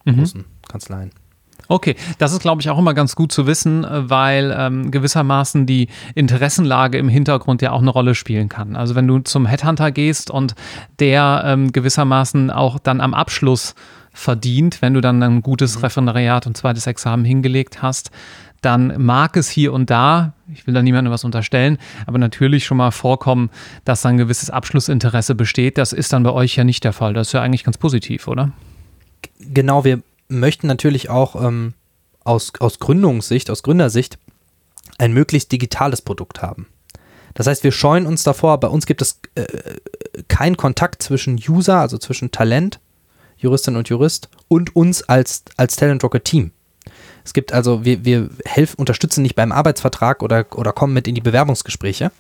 [0.05, 0.19] mhm.
[0.19, 1.11] großen Kanzleien.
[1.67, 5.67] Okay, das ist, glaube ich, auch immer ganz gut zu wissen, äh, weil ähm, gewissermaßen
[5.67, 8.77] die Interessenlage im Hintergrund ja auch eine Rolle spielen kann.
[8.77, 10.55] Also wenn du zum Headhunter gehst und
[10.99, 13.75] der ähm, gewissermaßen auch dann am Abschluss
[14.13, 15.85] verdient, wenn du dann ein gutes mhm.
[15.85, 18.11] Referendariat und zweites Examen hingelegt hast.
[18.65, 22.79] Dann mag es hier und da, ich will da niemandem was unterstellen, aber natürlich schon
[22.79, 23.51] mal vorkommen,
[23.85, 25.77] dass da ein gewisses Abschlussinteresse besteht.
[25.77, 27.13] Das ist dann bei euch ja nicht der Fall.
[27.13, 28.53] Das ist ja eigentlich ganz positiv, oder?
[29.39, 31.75] Genau, wir möchten natürlich auch ähm,
[32.25, 34.19] aus, aus Gründungssicht, aus Gründersicht,
[34.99, 36.67] ein möglichst digitales Produkt haben.
[37.35, 39.45] Das heißt, wir scheuen uns davor, bei uns gibt es äh,
[40.29, 42.81] keinen Kontakt zwischen User, also zwischen Talent,
[43.37, 46.53] Juristin und Jurist und uns als, als Talent Rocket Team.
[47.25, 51.15] Es gibt also, wir, wir helfen, unterstützen nicht beim Arbeitsvertrag oder, oder kommen mit in
[51.15, 52.11] die Bewerbungsgespräche.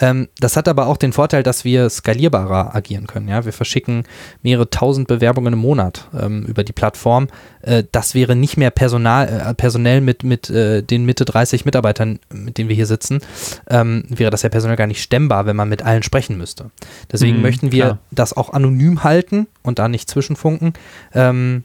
[0.00, 3.28] Ähm, das hat aber auch den Vorteil, dass wir skalierbarer agieren können.
[3.28, 3.44] Ja?
[3.44, 4.04] Wir verschicken
[4.42, 7.28] mehrere tausend Bewerbungen im Monat ähm, über die Plattform.
[7.62, 12.18] Äh, das wäre nicht mehr personal, äh, personell mit, mit äh, den Mitte 30 Mitarbeitern,
[12.32, 13.20] mit denen wir hier sitzen,
[13.68, 16.70] ähm, wäre das ja personell gar nicht stemmbar, wenn man mit allen sprechen müsste.
[17.12, 17.98] Deswegen mhm, möchten wir klar.
[18.10, 20.72] das auch anonym halten und da nicht zwischenfunken.
[21.14, 21.64] Ähm,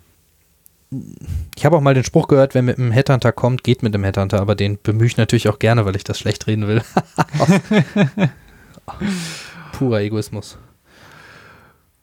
[1.55, 4.03] ich habe auch mal den Spruch gehört, wer mit einem Headhunter kommt, geht mit dem
[4.03, 6.81] Headhunter, aber den bemühe ich natürlich auch gerne, weil ich das schlecht reden will.
[9.71, 10.57] Purer Egoismus.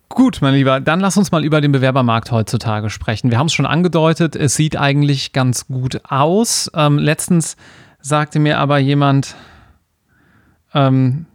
[0.09, 3.31] Gut, mein Lieber, dann lass uns mal über den Bewerbermarkt heutzutage sprechen.
[3.31, 6.71] Wir haben es schon angedeutet, es sieht eigentlich ganz gut aus.
[6.75, 7.57] Ähm, letztens
[8.01, 9.35] sagte mir aber jemand,
[10.75, 11.27] ähm,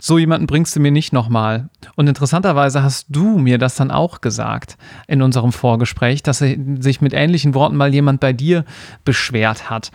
[0.00, 1.68] so jemanden bringst du mir nicht nochmal.
[1.96, 7.12] Und interessanterweise hast du mir das dann auch gesagt in unserem Vorgespräch, dass sich mit
[7.12, 8.64] ähnlichen Worten mal jemand bei dir
[9.04, 9.90] beschwert hat.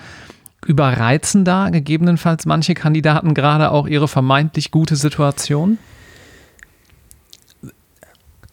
[0.66, 5.78] Überreizen da gegebenenfalls manche Kandidaten gerade auch ihre vermeintlich gute Situation?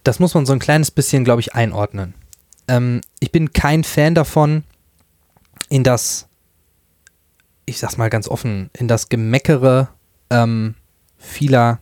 [0.03, 2.15] Das muss man so ein kleines bisschen, glaube ich, einordnen.
[2.69, 4.65] Ähm, ich bin kein Fan davon,
[5.69, 6.27] in das,
[7.67, 9.89] ich sag's mal ganz offen, in das Gemeckere
[10.31, 10.75] ähm,
[11.21, 11.79] vieler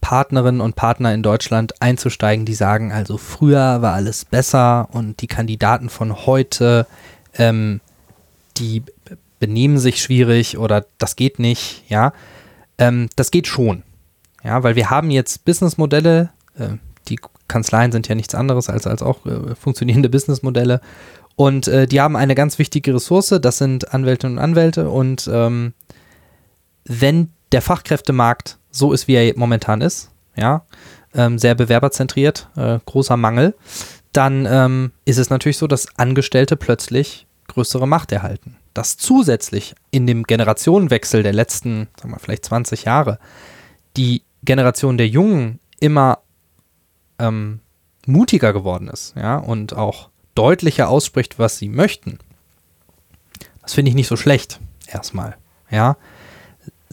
[0.00, 5.26] Partnerinnen und Partner in Deutschland einzusteigen, die sagen, also früher war alles besser und die
[5.26, 6.86] Kandidaten von heute,
[7.36, 7.80] ähm,
[8.56, 8.82] die
[9.40, 12.12] benehmen sich schwierig oder das geht nicht, ja.
[12.76, 13.82] Ähm, das geht schon,
[14.42, 16.76] ja, weil wir haben jetzt Businessmodelle, äh,
[17.08, 20.82] die Kanzleien sind ja nichts anderes als, als auch äh, funktionierende Businessmodelle
[21.34, 25.72] und äh, die haben eine ganz wichtige Ressource, das sind Anwältinnen und Anwälte und ähm,
[26.84, 30.66] wenn der Fachkräftemarkt so ist, wie er momentan ist, ja,
[31.14, 33.54] ähm, sehr bewerberzentriert, äh, großer Mangel,
[34.12, 38.56] dann ähm, ist es natürlich so, dass Angestellte plötzlich größere Macht erhalten.
[38.74, 43.20] Dass zusätzlich in dem Generationenwechsel der letzten, sagen wir vielleicht 20 Jahre,
[43.96, 46.18] die Generation der Jungen immer
[47.20, 47.60] ähm,
[48.04, 52.18] mutiger geworden ist, ja, und auch deutlicher ausspricht, was sie möchten.
[53.62, 55.36] Das finde ich nicht so schlecht, erstmal,
[55.70, 55.96] ja.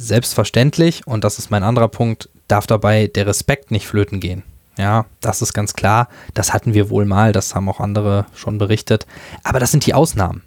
[0.02, 4.42] Selbstverständlich, und das ist mein anderer Punkt, darf dabei der Respekt nicht flöten gehen.
[4.76, 6.10] Ja, das ist ganz klar.
[6.34, 9.06] Das hatten wir wohl mal, das haben auch andere schon berichtet.
[9.44, 10.42] Aber das sind die Ausnahmen.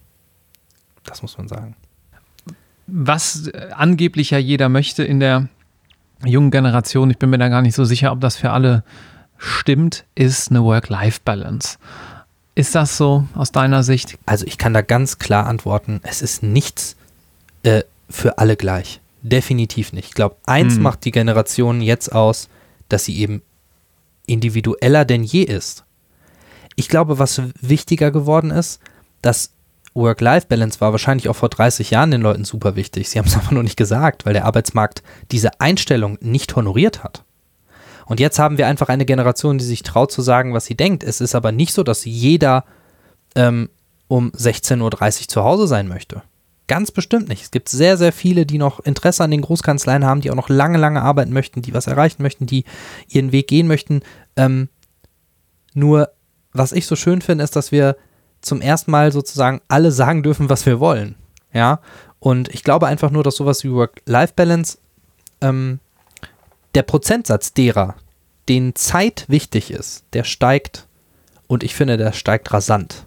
[1.04, 1.76] Das muss man sagen.
[2.88, 5.48] Was angeblich ja jeder möchte in der
[6.24, 8.82] jungen Generation, ich bin mir da gar nicht so sicher, ob das für alle
[9.38, 11.78] stimmt, ist eine Work-Life-Balance.
[12.56, 14.18] Ist das so aus deiner Sicht?
[14.26, 16.96] Also ich kann da ganz klar antworten, es ist nichts
[17.62, 19.00] äh, für alle gleich.
[19.24, 20.08] Definitiv nicht.
[20.08, 20.82] Ich glaube, eins hm.
[20.82, 22.50] macht die Generation jetzt aus,
[22.90, 23.42] dass sie eben
[24.26, 25.84] individueller denn je ist.
[26.76, 28.80] Ich glaube, was wichtiger geworden ist,
[29.22, 29.54] dass
[29.94, 33.08] Work-Life-Balance war wahrscheinlich auch vor 30 Jahren den Leuten super wichtig.
[33.08, 37.24] Sie haben es aber noch nicht gesagt, weil der Arbeitsmarkt diese Einstellung nicht honoriert hat.
[38.04, 41.02] Und jetzt haben wir einfach eine Generation, die sich traut zu sagen, was sie denkt.
[41.02, 42.64] Es ist aber nicht so, dass jeder
[43.34, 43.70] ähm,
[44.06, 44.82] um 16.30
[45.22, 46.22] Uhr zu Hause sein möchte.
[46.66, 47.42] Ganz bestimmt nicht.
[47.42, 50.48] Es gibt sehr, sehr viele, die noch Interesse an den Großkanzleien haben, die auch noch
[50.48, 52.64] lange, lange arbeiten möchten, die was erreichen möchten, die
[53.08, 54.00] ihren Weg gehen möchten.
[54.36, 54.68] Ähm,
[55.74, 56.10] nur,
[56.52, 57.96] was ich so schön finde, ist, dass wir
[58.40, 61.16] zum ersten Mal sozusagen alle sagen dürfen, was wir wollen.
[61.52, 61.80] Ja.
[62.18, 64.78] Und ich glaube einfach nur, dass sowas wie Work-Life-Balance,
[65.42, 65.80] ähm,
[66.74, 67.96] der Prozentsatz derer,
[68.48, 70.86] denen Zeit wichtig ist, der steigt.
[71.46, 73.06] Und ich finde, der steigt rasant.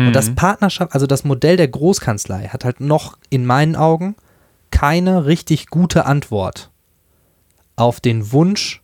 [0.00, 0.06] Mhm.
[0.08, 0.34] Und das mhm.
[0.36, 4.16] Partnerschaft, also das Modell der Großkanzlei hat halt noch in meinen Augen
[4.70, 6.70] keine richtig gute Antwort
[7.76, 8.82] auf den Wunsch,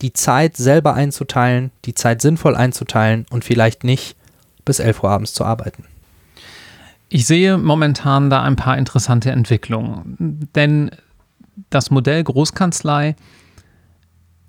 [0.00, 4.16] die Zeit selber einzuteilen, die Zeit sinnvoll einzuteilen und vielleicht nicht
[4.64, 5.84] bis 11 Uhr abends zu arbeiten.
[7.08, 10.90] Ich sehe momentan da ein paar interessante Entwicklungen, denn
[11.68, 13.16] das Modell Großkanzlei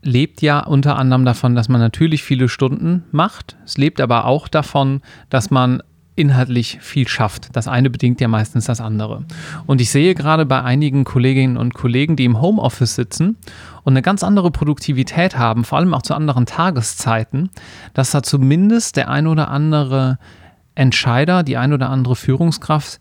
[0.03, 3.55] lebt ja unter anderem davon, dass man natürlich viele Stunden macht.
[3.65, 5.81] Es lebt aber auch davon, dass man
[6.15, 7.55] inhaltlich viel schafft.
[7.55, 9.25] Das eine bedingt ja meistens das andere.
[9.65, 13.37] Und ich sehe gerade bei einigen Kolleginnen und Kollegen, die im Homeoffice sitzen
[13.83, 17.49] und eine ganz andere Produktivität haben, vor allem auch zu anderen Tageszeiten,
[17.93, 20.19] dass da zumindest der ein oder andere
[20.75, 22.99] Entscheider, die ein oder andere Führungskraft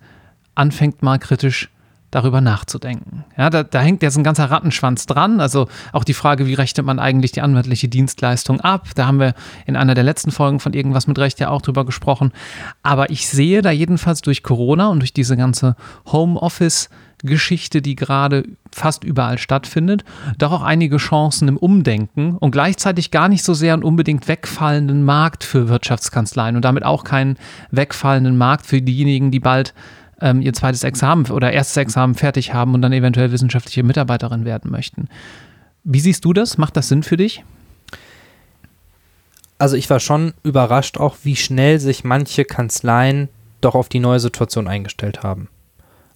[0.55, 1.71] anfängt mal kritisch
[2.13, 3.25] darüber nachzudenken.
[3.37, 5.41] Ja, da, da, hängt jetzt ein ganzer Rattenschwanz dran.
[5.41, 8.91] Also auch die Frage, wie rechnet man eigentlich die anwaltliche Dienstleistung ab?
[8.95, 9.35] Da haben wir
[9.67, 12.33] in einer der letzten Folgen von Irgendwas mit Recht ja auch drüber gesprochen.
[12.85, 15.75] Aber ich sehe da jedenfalls durch Corona und durch diese ganze
[16.07, 16.89] Homeoffice-
[17.25, 20.05] Geschichte, die gerade fast überall stattfindet,
[20.39, 25.05] doch auch einige Chancen im Umdenken und gleichzeitig gar nicht so sehr einen unbedingt wegfallenden
[25.05, 27.37] Markt für Wirtschaftskanzleien und damit auch keinen
[27.71, 29.73] wegfallenden Markt für diejenigen, die bald
[30.23, 34.71] ähm, ihr zweites Examen oder erstes Examen fertig haben und dann eventuell wissenschaftliche Mitarbeiterin werden
[34.71, 35.09] möchten.
[35.85, 36.57] Wie siehst du das?
[36.57, 37.45] Macht das Sinn für dich?
[39.59, 43.29] Also ich war schon überrascht auch, wie schnell sich manche Kanzleien
[43.61, 45.49] doch auf die neue Situation eingestellt haben.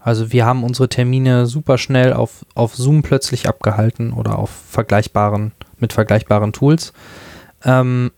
[0.00, 5.52] Also wir haben unsere Termine super schnell auf, auf Zoom plötzlich abgehalten oder auf vergleichbaren,
[5.78, 6.92] mit vergleichbaren Tools.
[7.64, 8.12] Ähm,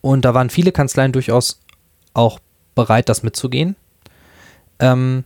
[0.00, 1.60] und da waren viele Kanzleien durchaus
[2.14, 2.38] auch
[2.76, 3.74] bereit, das mitzugehen.
[4.78, 5.24] Ähm,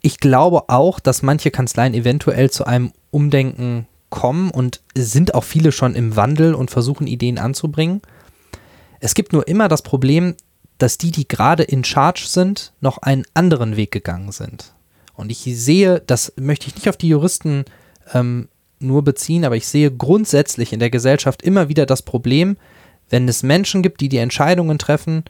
[0.00, 5.72] ich glaube auch, dass manche Kanzleien eventuell zu einem Umdenken kommen und sind auch viele
[5.72, 8.02] schon im Wandel und versuchen Ideen anzubringen.
[9.00, 10.34] Es gibt nur immer das Problem,
[10.78, 14.74] dass die, die gerade in Charge sind, noch einen anderen Weg gegangen sind.
[15.14, 17.64] Und ich sehe, das möchte ich nicht auf die Juristen
[18.12, 22.56] ähm, nur beziehen, aber ich sehe grundsätzlich in der Gesellschaft immer wieder das Problem,
[23.10, 25.24] wenn es Menschen gibt, die die Entscheidungen treffen,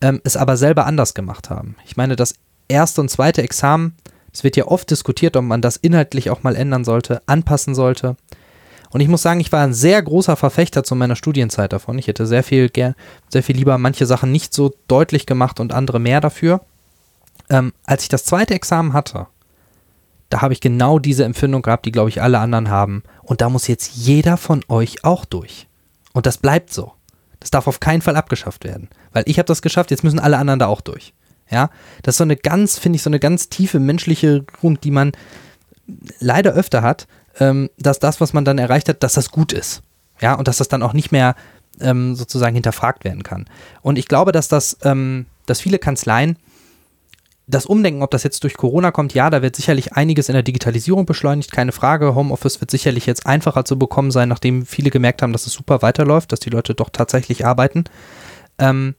[0.00, 1.76] ähm, es aber selber anders gemacht haben.
[1.84, 2.34] Ich meine, das
[2.68, 3.94] erste und zweite Examen,
[4.32, 8.16] es wird ja oft diskutiert, ob man das inhaltlich auch mal ändern sollte, anpassen sollte.
[8.90, 11.98] Und ich muss sagen, ich war ein sehr großer Verfechter zu meiner Studienzeit davon.
[11.98, 12.70] Ich hätte sehr viel
[13.28, 16.60] sehr viel lieber manche Sachen nicht so deutlich gemacht und andere mehr dafür.
[17.48, 19.26] Ähm, als ich das zweite Examen hatte,
[20.28, 23.02] da habe ich genau diese Empfindung gehabt, die, glaube ich, alle anderen haben.
[23.22, 25.66] Und da muss jetzt jeder von euch auch durch.
[26.12, 26.92] Und das bleibt so.
[27.40, 28.88] Das darf auf keinen Fall abgeschafft werden.
[29.12, 31.14] Weil ich habe das geschafft, jetzt müssen alle anderen da auch durch.
[31.50, 31.70] Ja,
[32.02, 35.12] das ist so eine ganz, finde ich, so eine ganz tiefe menschliche Grund, die man
[36.20, 37.08] leider öfter hat,
[37.40, 39.82] ähm, dass das, was man dann erreicht hat, dass das gut ist.
[40.20, 41.34] Ja, und dass das dann auch nicht mehr
[41.80, 43.46] ähm, sozusagen hinterfragt werden kann.
[43.82, 46.36] Und ich glaube, dass das, ähm, dass viele Kanzleien
[47.50, 50.44] das Umdenken, ob das jetzt durch Corona kommt, ja, da wird sicherlich einiges in der
[50.44, 52.14] Digitalisierung beschleunigt, keine Frage.
[52.14, 55.82] Homeoffice wird sicherlich jetzt einfacher zu bekommen sein, nachdem viele gemerkt haben, dass es super
[55.82, 57.84] weiterläuft, dass die Leute doch tatsächlich arbeiten.
[58.58, 58.94] Ähm,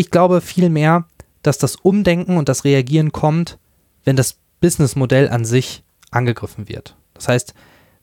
[0.00, 1.04] ich glaube vielmehr,
[1.42, 3.58] dass das Umdenken und das Reagieren kommt,
[4.04, 6.96] wenn das Businessmodell an sich angegriffen wird.
[7.12, 7.52] Das heißt,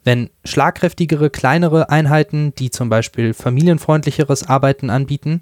[0.03, 5.41] wenn schlagkräftigere, kleinere Einheiten, die zum Beispiel familienfreundlicheres Arbeiten anbieten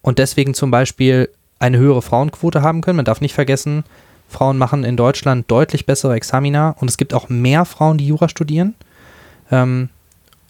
[0.00, 2.96] und deswegen zum Beispiel eine höhere Frauenquote haben können.
[2.96, 3.84] Man darf nicht vergessen,
[4.26, 8.30] Frauen machen in Deutschland deutlich bessere Examina und es gibt auch mehr Frauen, die Jura
[8.30, 8.74] studieren.
[9.50, 9.90] Ähm,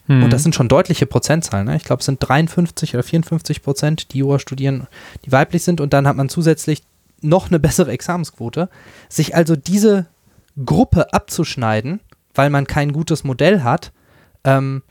[0.07, 0.23] hm.
[0.23, 1.67] Und das sind schon deutliche Prozentzahlen.
[1.67, 1.75] Ne?
[1.75, 4.87] Ich glaube, es sind 53 oder 54 Prozent, die Jura studieren,
[5.25, 5.81] die weiblich sind.
[5.81, 6.83] Und dann hat man zusätzlich
[7.21, 8.69] noch eine bessere Examensquote.
[9.09, 10.05] Sich also diese
[10.63, 12.01] Gruppe abzuschneiden,
[12.33, 13.91] weil man kein gutes Modell hat,
[14.43, 14.83] ähm,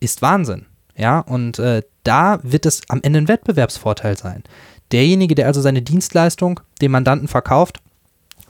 [0.00, 0.66] ist Wahnsinn.
[0.96, 4.42] Ja, und äh, da wird es am Ende ein Wettbewerbsvorteil sein.
[4.90, 7.80] Derjenige, der also seine Dienstleistung dem Mandanten verkauft,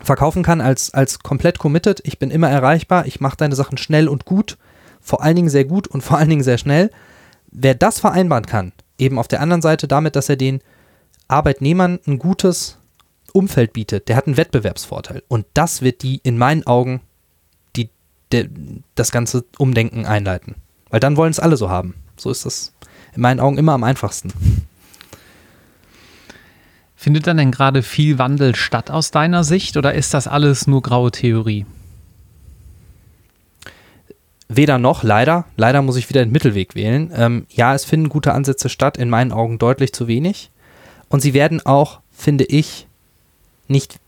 [0.01, 4.09] verkaufen kann als, als komplett committed, ich bin immer erreichbar, ich mache deine Sachen schnell
[4.09, 4.59] und gut,
[5.03, 6.91] vor allen Dingen sehr gut und vor allen Dingen sehr schnell.
[7.51, 10.61] Wer das vereinbaren kann, eben auf der anderen Seite damit, dass er den
[11.29, 12.79] Arbeitnehmern ein gutes
[13.33, 15.23] Umfeld bietet, der hat einen Wettbewerbsvorteil.
[15.29, 17.01] Und das wird die in meinen Augen
[17.77, 17.91] die,
[18.31, 18.47] der,
[18.95, 20.55] das ganze Umdenken einleiten.
[20.91, 21.95] Weil dann wollen es alle so haben.
[22.17, 22.73] So ist das
[23.15, 24.33] in meinen Augen immer am einfachsten.
[26.95, 30.83] Findet dann denn gerade viel Wandel statt aus deiner Sicht oder ist das alles nur
[30.83, 31.67] graue Theorie?
[34.57, 35.45] Weder noch, leider.
[35.57, 37.13] Leider muss ich wieder den Mittelweg wählen.
[37.15, 40.51] Ähm, ja, es finden gute Ansätze statt, in meinen Augen deutlich zu wenig.
[41.09, 42.87] Und sie werden auch, finde ich,
[43.69, 43.99] nicht,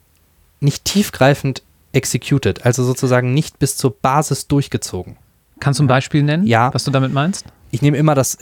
[0.60, 5.16] nicht tiefgreifend executed, also sozusagen nicht bis zur Basis durchgezogen.
[5.60, 6.74] Kannst du ein Beispiel nennen, ja.
[6.74, 7.46] was du damit meinst?
[7.70, 8.38] Ich nehme immer das,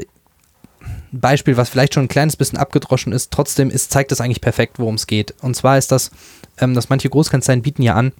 [1.12, 4.78] Beispiel, was vielleicht schon ein kleines bisschen abgedroschen ist, trotzdem ist, zeigt das eigentlich perfekt,
[4.78, 5.34] worum es geht.
[5.42, 6.10] Und zwar ist das,
[6.58, 8.12] ähm, dass manche Großkanzleien bieten ja an,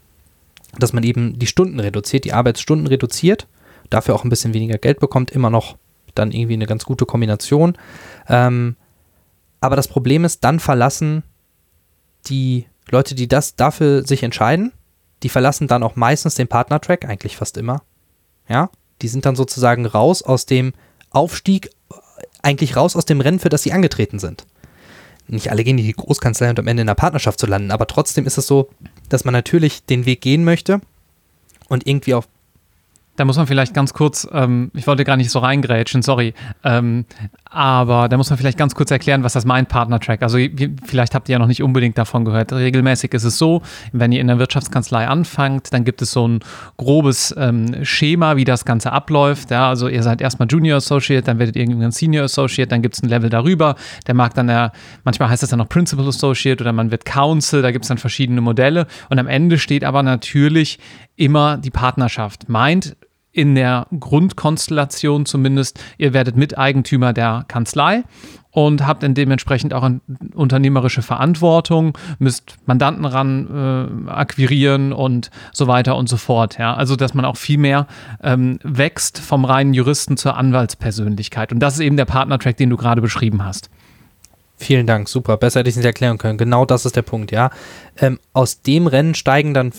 [0.79, 3.47] dass man eben die Stunden reduziert, die Arbeitsstunden reduziert,
[3.93, 5.77] dafür auch ein bisschen weniger Geld bekommt, immer noch
[6.15, 7.77] dann irgendwie eine ganz gute Kombination.
[8.29, 8.77] Ähm,
[9.61, 11.23] aber das Problem ist, dann verlassen
[12.27, 14.73] die Leute, die das dafür sich entscheiden,
[15.23, 17.83] die verlassen dann auch meistens den Partnertrack, eigentlich fast immer.
[18.49, 20.73] Ja, die sind dann sozusagen raus aus dem
[21.11, 21.71] Aufstieg
[22.43, 24.45] eigentlich raus aus dem Rennen, für das sie angetreten sind.
[25.29, 27.87] nicht alle gehen in die Großkanzlei und am Ende in der Partnerschaft zu landen, aber
[27.87, 28.69] trotzdem ist es so,
[29.09, 30.81] dass man natürlich den Weg gehen möchte
[31.69, 32.29] und irgendwie auf
[33.23, 37.05] da muss man vielleicht ganz kurz, ähm, ich wollte gar nicht so reingrätschen, sorry, ähm,
[37.45, 40.25] aber da muss man vielleicht ganz kurz erklären, was das meint, Partner-Track.
[40.25, 40.39] Also
[40.85, 42.53] vielleicht habt ihr ja noch nicht unbedingt davon gehört.
[42.53, 46.41] Regelmäßig ist es so, wenn ihr in der Wirtschaftskanzlei anfangt, dann gibt es so ein
[46.79, 49.53] grobes ähm, Schema, wie das Ganze abläuft.
[49.53, 52.97] Ja, also ihr seid erstmal Junior Associate, dann werdet ihr irgendwann Senior Associate, dann gibt
[52.97, 53.77] es ein Level darüber.
[54.09, 54.73] Der mag dann, der,
[55.05, 57.99] manchmal heißt das dann noch Principal Associate oder man wird Counsel, da gibt es dann
[57.99, 58.89] verschiedene Modelle.
[59.11, 60.81] Und am Ende steht aber natürlich
[61.15, 62.49] immer die Partnerschaft.
[62.49, 62.97] Meint,
[63.33, 68.05] in der Grundkonstellation zumindest, ihr werdet Miteigentümer der Kanzlei
[68.51, 69.88] und habt dann dementsprechend auch
[70.35, 76.59] unternehmerische Verantwortung, müsst Mandanten ran äh, akquirieren und so weiter und so fort.
[76.59, 76.75] Ja?
[76.75, 77.87] Also, dass man auch viel mehr
[78.23, 81.53] ähm, wächst vom reinen Juristen zur Anwaltspersönlichkeit.
[81.53, 83.71] Und das ist eben der Partnertrack, den du gerade beschrieben hast.
[84.59, 85.38] Vielen Dank, super.
[85.38, 86.38] Besser hätte ich es nicht erklären können.
[86.38, 87.51] Genau das ist der Punkt, ja.
[87.97, 89.73] Ähm, aus dem Rennen steigen dann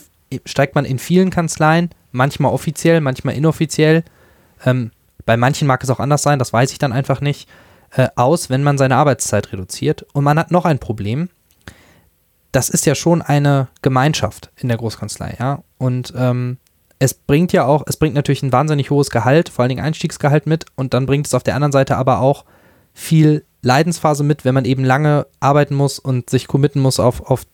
[0.46, 4.04] steigt man in vielen Kanzleien, manchmal offiziell, manchmal inoffiziell.
[4.66, 4.92] Ähm,
[5.26, 7.50] bei manchen mag es auch anders sein, das weiß ich dann einfach nicht,
[7.92, 10.06] äh, aus, wenn man seine Arbeitszeit reduziert.
[10.14, 11.30] Und man hat noch ein Problem.
[12.52, 15.64] Das ist ja schon eine Gemeinschaft in der Großkanzlei, ja.
[15.78, 16.58] Und ähm,
[17.00, 20.46] es bringt ja auch, es bringt natürlich ein wahnsinnig hohes Gehalt, vor allen Dingen Einstiegsgehalt
[20.46, 22.46] mit und dann bringt es auf der anderen Seite aber auch
[22.94, 27.46] viel Leidensphase mit, wenn man eben lange arbeiten muss und sich committen muss auf, auf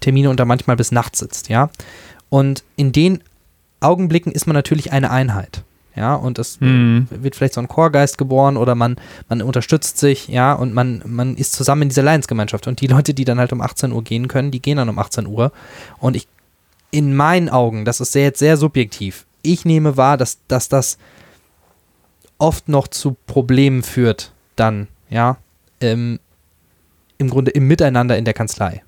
[0.00, 1.70] Termine und da manchmal bis nachts sitzt, ja.
[2.28, 3.22] Und in den
[3.80, 5.62] Augenblicken ist man natürlich eine Einheit.
[5.94, 7.06] Ja, und es mhm.
[7.10, 8.96] wird vielleicht so ein Chorgeist geboren oder man,
[9.30, 12.66] man unterstützt sich, ja, und man, man ist zusammen in dieser Leidensgemeinschaft.
[12.66, 14.98] Und die Leute, die dann halt um 18 Uhr gehen können, die gehen dann um
[14.98, 15.52] 18 Uhr.
[15.98, 16.28] Und ich,
[16.90, 20.98] in meinen Augen, das ist sehr, jetzt sehr subjektiv, ich nehme wahr, dass, dass das
[22.38, 25.38] oft noch zu Problemen führt, dann, ja,
[25.80, 26.18] im,
[27.18, 28.82] im Grunde im Miteinander in der Kanzlei.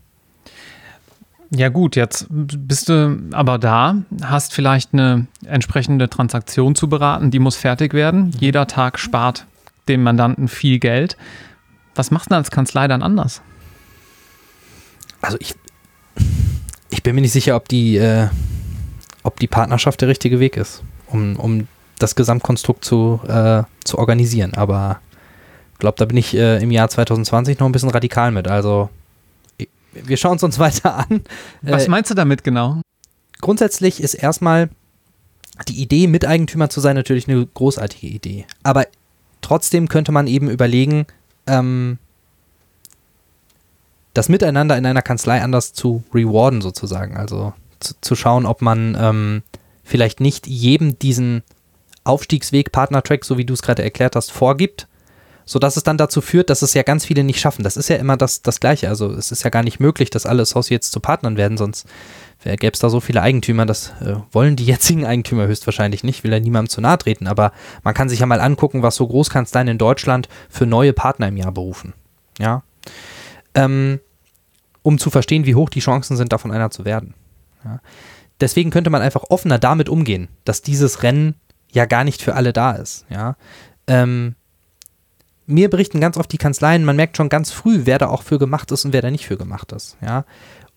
[1.51, 7.39] Ja gut, jetzt bist du aber da, hast vielleicht eine entsprechende Transaktion zu beraten, die
[7.39, 8.27] muss fertig werden.
[8.27, 8.33] Mhm.
[8.39, 9.47] Jeder Tag spart
[9.89, 11.17] dem Mandanten viel Geld.
[11.95, 13.41] Was macht man als Kanzlei dann anders?
[15.23, 15.55] Also ich,
[16.91, 18.29] ich bin mir nicht sicher, ob die, äh,
[19.23, 21.67] ob die Partnerschaft der richtige Weg ist, um, um
[21.99, 24.55] das Gesamtkonstrukt zu, äh, zu organisieren.
[24.55, 25.01] Aber
[25.73, 28.47] ich glaube, da bin ich äh, im Jahr 2020 noch ein bisschen radikal mit.
[28.49, 28.91] Also
[29.93, 31.23] wir schauen es uns weiter an.
[31.63, 32.81] Was äh, meinst du damit genau?
[33.41, 34.69] Grundsätzlich ist erstmal
[35.69, 38.47] die Idee, Miteigentümer zu sein, natürlich eine großartige Idee.
[38.63, 38.87] Aber
[39.41, 41.07] trotzdem könnte man eben überlegen,
[41.47, 41.99] ähm,
[44.15, 47.17] das Miteinander in einer Kanzlei anders zu rewarden, sozusagen.
[47.17, 49.43] Also zu, zu schauen, ob man ähm,
[49.85, 51.43] vielleicht nicht jedem diesen
[52.05, 54.89] Aufstiegsweg, Partner-Track, so wie du es gerade erklärt hast, vorgibt,
[55.49, 57.63] sodass es dann dazu führt, dass es ja ganz viele nicht schaffen.
[57.63, 58.91] Das ist ja immer das, das Gleiche.
[58.91, 61.87] Also es ist ja gar nicht möglich, dass alle Associates zu Partnern werden, sonst
[62.45, 66.33] gäbe es da so viele Eigentümer, das äh, wollen die jetzigen Eigentümer höchstwahrscheinlich nicht, will
[66.33, 67.27] ja niemandem zu nahe treten.
[67.27, 71.29] Aber man kann sich ja mal angucken, was so Großkanzleien in Deutschland für neue Partner
[71.29, 71.95] im Jahr berufen.
[72.39, 72.63] Ja.
[73.55, 74.01] Ähm,
[74.83, 77.15] um zu verstehen, wie hoch die Chancen sind, davon einer zu werden.
[77.65, 77.81] Ja.
[78.39, 81.37] Deswegen könnte man einfach offener damit umgehen, dass dieses Rennen
[81.73, 83.07] ja gar nicht für alle da ist.
[83.09, 83.37] Ja.
[83.87, 84.35] Ähm,
[85.49, 88.39] mir berichten ganz oft die Kanzleien, man merkt schon ganz früh, wer da auch für
[88.39, 89.97] gemacht ist und wer da nicht für gemacht ist.
[90.03, 90.25] Ja.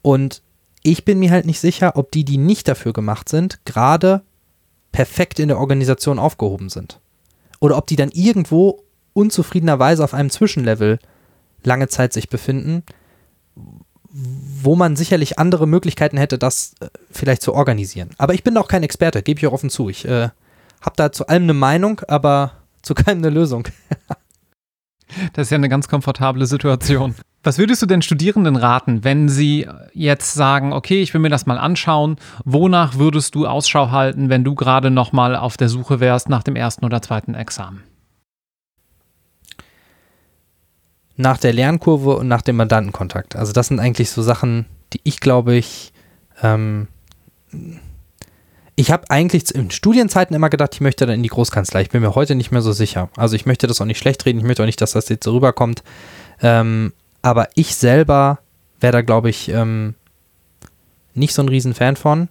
[0.01, 0.41] Und
[0.81, 4.21] ich bin mir halt nicht sicher, ob die, die nicht dafür gemacht sind, gerade
[4.91, 6.99] perfekt in der Organisation aufgehoben sind.
[7.59, 10.99] Oder ob die dann irgendwo unzufriedenerweise auf einem Zwischenlevel
[11.63, 12.83] lange Zeit sich befinden,
[14.09, 18.09] wo man sicherlich andere Möglichkeiten hätte, das äh, vielleicht zu organisieren.
[18.17, 19.89] Aber ich bin auch kein Experte, gebe ich auch offen zu.
[19.89, 20.29] Ich äh,
[20.81, 23.67] habe da zu allem eine Meinung, aber zu keinem eine Lösung.
[25.33, 27.15] Das ist ja eine ganz komfortable Situation.
[27.43, 31.47] Was würdest du den Studierenden raten, wenn sie jetzt sagen, okay, ich will mir das
[31.47, 35.99] mal anschauen, wonach würdest du Ausschau halten, wenn du gerade noch mal auf der Suche
[35.99, 37.83] wärst nach dem ersten oder zweiten Examen?
[41.17, 43.35] Nach der Lernkurve und nach dem Mandantenkontakt.
[43.35, 45.93] Also das sind eigentlich so Sachen, die ich glaube ich
[46.43, 46.87] ähm,
[48.75, 51.81] ich habe eigentlich in Studienzeiten immer gedacht, ich möchte dann in die Großkanzlei.
[51.81, 53.09] Ich bin mir heute nicht mehr so sicher.
[53.17, 54.39] Also ich möchte das auch nicht schlecht reden.
[54.39, 55.83] Ich möchte auch nicht, dass das jetzt so rüberkommt.
[56.41, 58.39] Ähm, aber ich selber
[58.79, 59.95] wäre da, glaube ich, ähm,
[61.13, 62.29] nicht so ein Riesenfan von,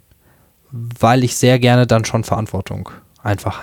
[0.73, 2.91] weil ich sehr gerne dann schon Verantwortung
[3.23, 3.61] einfach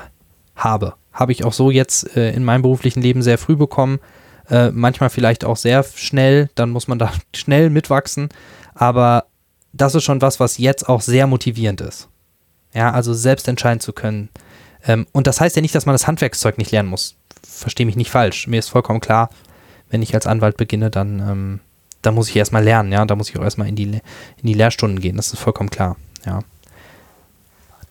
[0.55, 0.93] habe.
[1.11, 3.99] Habe ich auch so jetzt äh, in meinem beruflichen Leben sehr früh bekommen.
[4.49, 6.49] Äh, manchmal vielleicht auch sehr schnell.
[6.55, 8.29] Dann muss man da schnell mitwachsen.
[8.75, 9.25] Aber
[9.73, 12.07] das ist schon was, was jetzt auch sehr motivierend ist.
[12.77, 14.29] Ja, also selbst entscheiden zu können.
[14.85, 17.15] Ähm, und das heißt ja nicht, dass man das Handwerkszeug nicht lernen muss.
[17.41, 18.45] Verstehe mich nicht falsch.
[18.45, 19.31] Mir ist vollkommen klar,
[19.89, 21.59] wenn ich als Anwalt beginne, dann ähm,
[22.03, 24.01] da muss ich erstmal lernen, ja, da muss ich auch erstmal in die, in
[24.43, 26.41] die Lehrstunden gehen, das ist vollkommen klar, ja.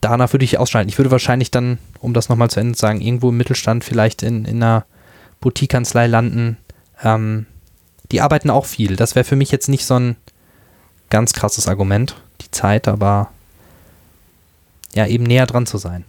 [0.00, 0.88] Danach würde ich ausschneiden.
[0.88, 4.22] Ich würde wahrscheinlich dann, um das nochmal zu Ende zu sagen, irgendwo im Mittelstand vielleicht
[4.22, 4.84] in, in einer
[5.40, 6.58] Boutique-Kanzlei landen.
[7.02, 7.46] Ähm,
[8.12, 8.94] die arbeiten auch viel.
[8.94, 10.16] Das wäre für mich jetzt nicht so ein
[11.10, 13.30] ganz krasses Argument, die Zeit, aber
[14.96, 16.04] ja, eben näher dran zu sein.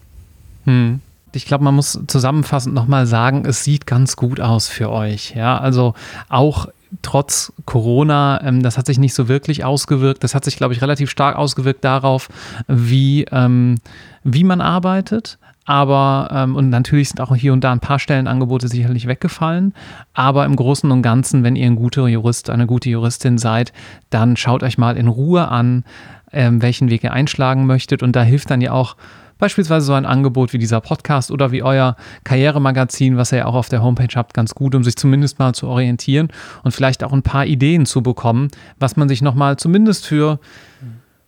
[0.64, 1.02] Hm.
[1.34, 5.36] Ich glaube, man muss zusammenfassend nochmal sagen, es sieht ganz gut aus für euch.
[5.36, 5.94] Ja, also
[6.30, 6.68] auch
[7.02, 10.24] trotz Corona, ähm, das hat sich nicht so wirklich ausgewirkt.
[10.24, 12.30] Das hat sich, glaube ich, relativ stark ausgewirkt darauf,
[12.68, 13.76] wie, ähm,
[14.24, 15.38] wie man arbeitet.
[15.66, 19.74] Aber, ähm, und natürlich sind auch hier und da ein paar Stellenangebote sicherlich weggefallen.
[20.14, 23.74] Aber im Großen und Ganzen, wenn ihr ein guter Jurist, eine gute Juristin seid,
[24.10, 25.84] dann schaut euch mal in Ruhe an,
[26.32, 28.04] ähm, welchen Weg ihr einschlagen möchtet.
[28.04, 28.96] Und da hilft dann ja auch
[29.38, 33.56] beispielsweise so ein Angebot wie dieser Podcast oder wie euer Karrieremagazin, was ihr ja auch
[33.56, 36.30] auf der Homepage habt, ganz gut, um sich zumindest mal zu orientieren
[36.64, 38.50] und vielleicht auch ein paar Ideen zu bekommen,
[38.80, 40.40] was man sich nochmal zumindest für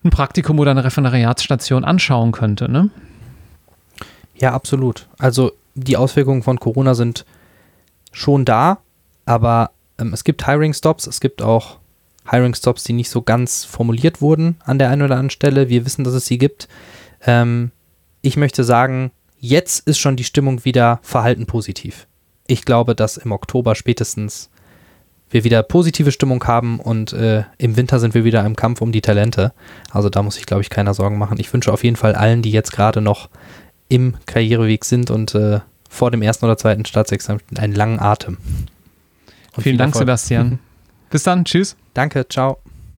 [0.04, 2.72] ein Praktikum oder eine Referendariatsstation anschauen könnte.
[2.72, 2.90] Ne?
[4.36, 5.08] Ja, absolut.
[5.18, 7.26] Also die Auswirkungen von Corona sind
[8.12, 8.80] schon da,
[9.26, 11.79] aber ähm, es gibt Hiring Stops, es gibt auch
[12.30, 15.70] Hiring Stops, die nicht so ganz formuliert wurden an der einen oder anderen Stelle.
[15.70, 16.68] Wir wissen, dass es sie gibt.
[17.26, 17.72] Ähm,
[18.22, 22.08] ich möchte sagen, jetzt ist schon die Stimmung wieder verhalten positiv.
[22.48, 24.50] Ich glaube, dass im Oktober spätestens
[25.30, 28.92] wir wieder positive Stimmung haben und äh, im Winter sind wir wieder im Kampf um
[28.92, 29.54] die Talente.
[29.92, 31.40] Also da muss ich, glaube ich, keiner Sorgen machen.
[31.40, 33.30] Ich wünsche auf jeden Fall allen, die jetzt gerade noch
[33.90, 38.38] im Karriereweg sind und äh, vor dem ersten oder zweiten Staatsexamen einen langen Atem.
[39.56, 40.04] Und Vielen Dank, Erfolg.
[40.04, 40.60] Sebastian.
[41.10, 41.46] Bis dann.
[41.46, 41.76] Tschüss.
[41.94, 42.28] Danke.
[42.28, 42.60] Ciao.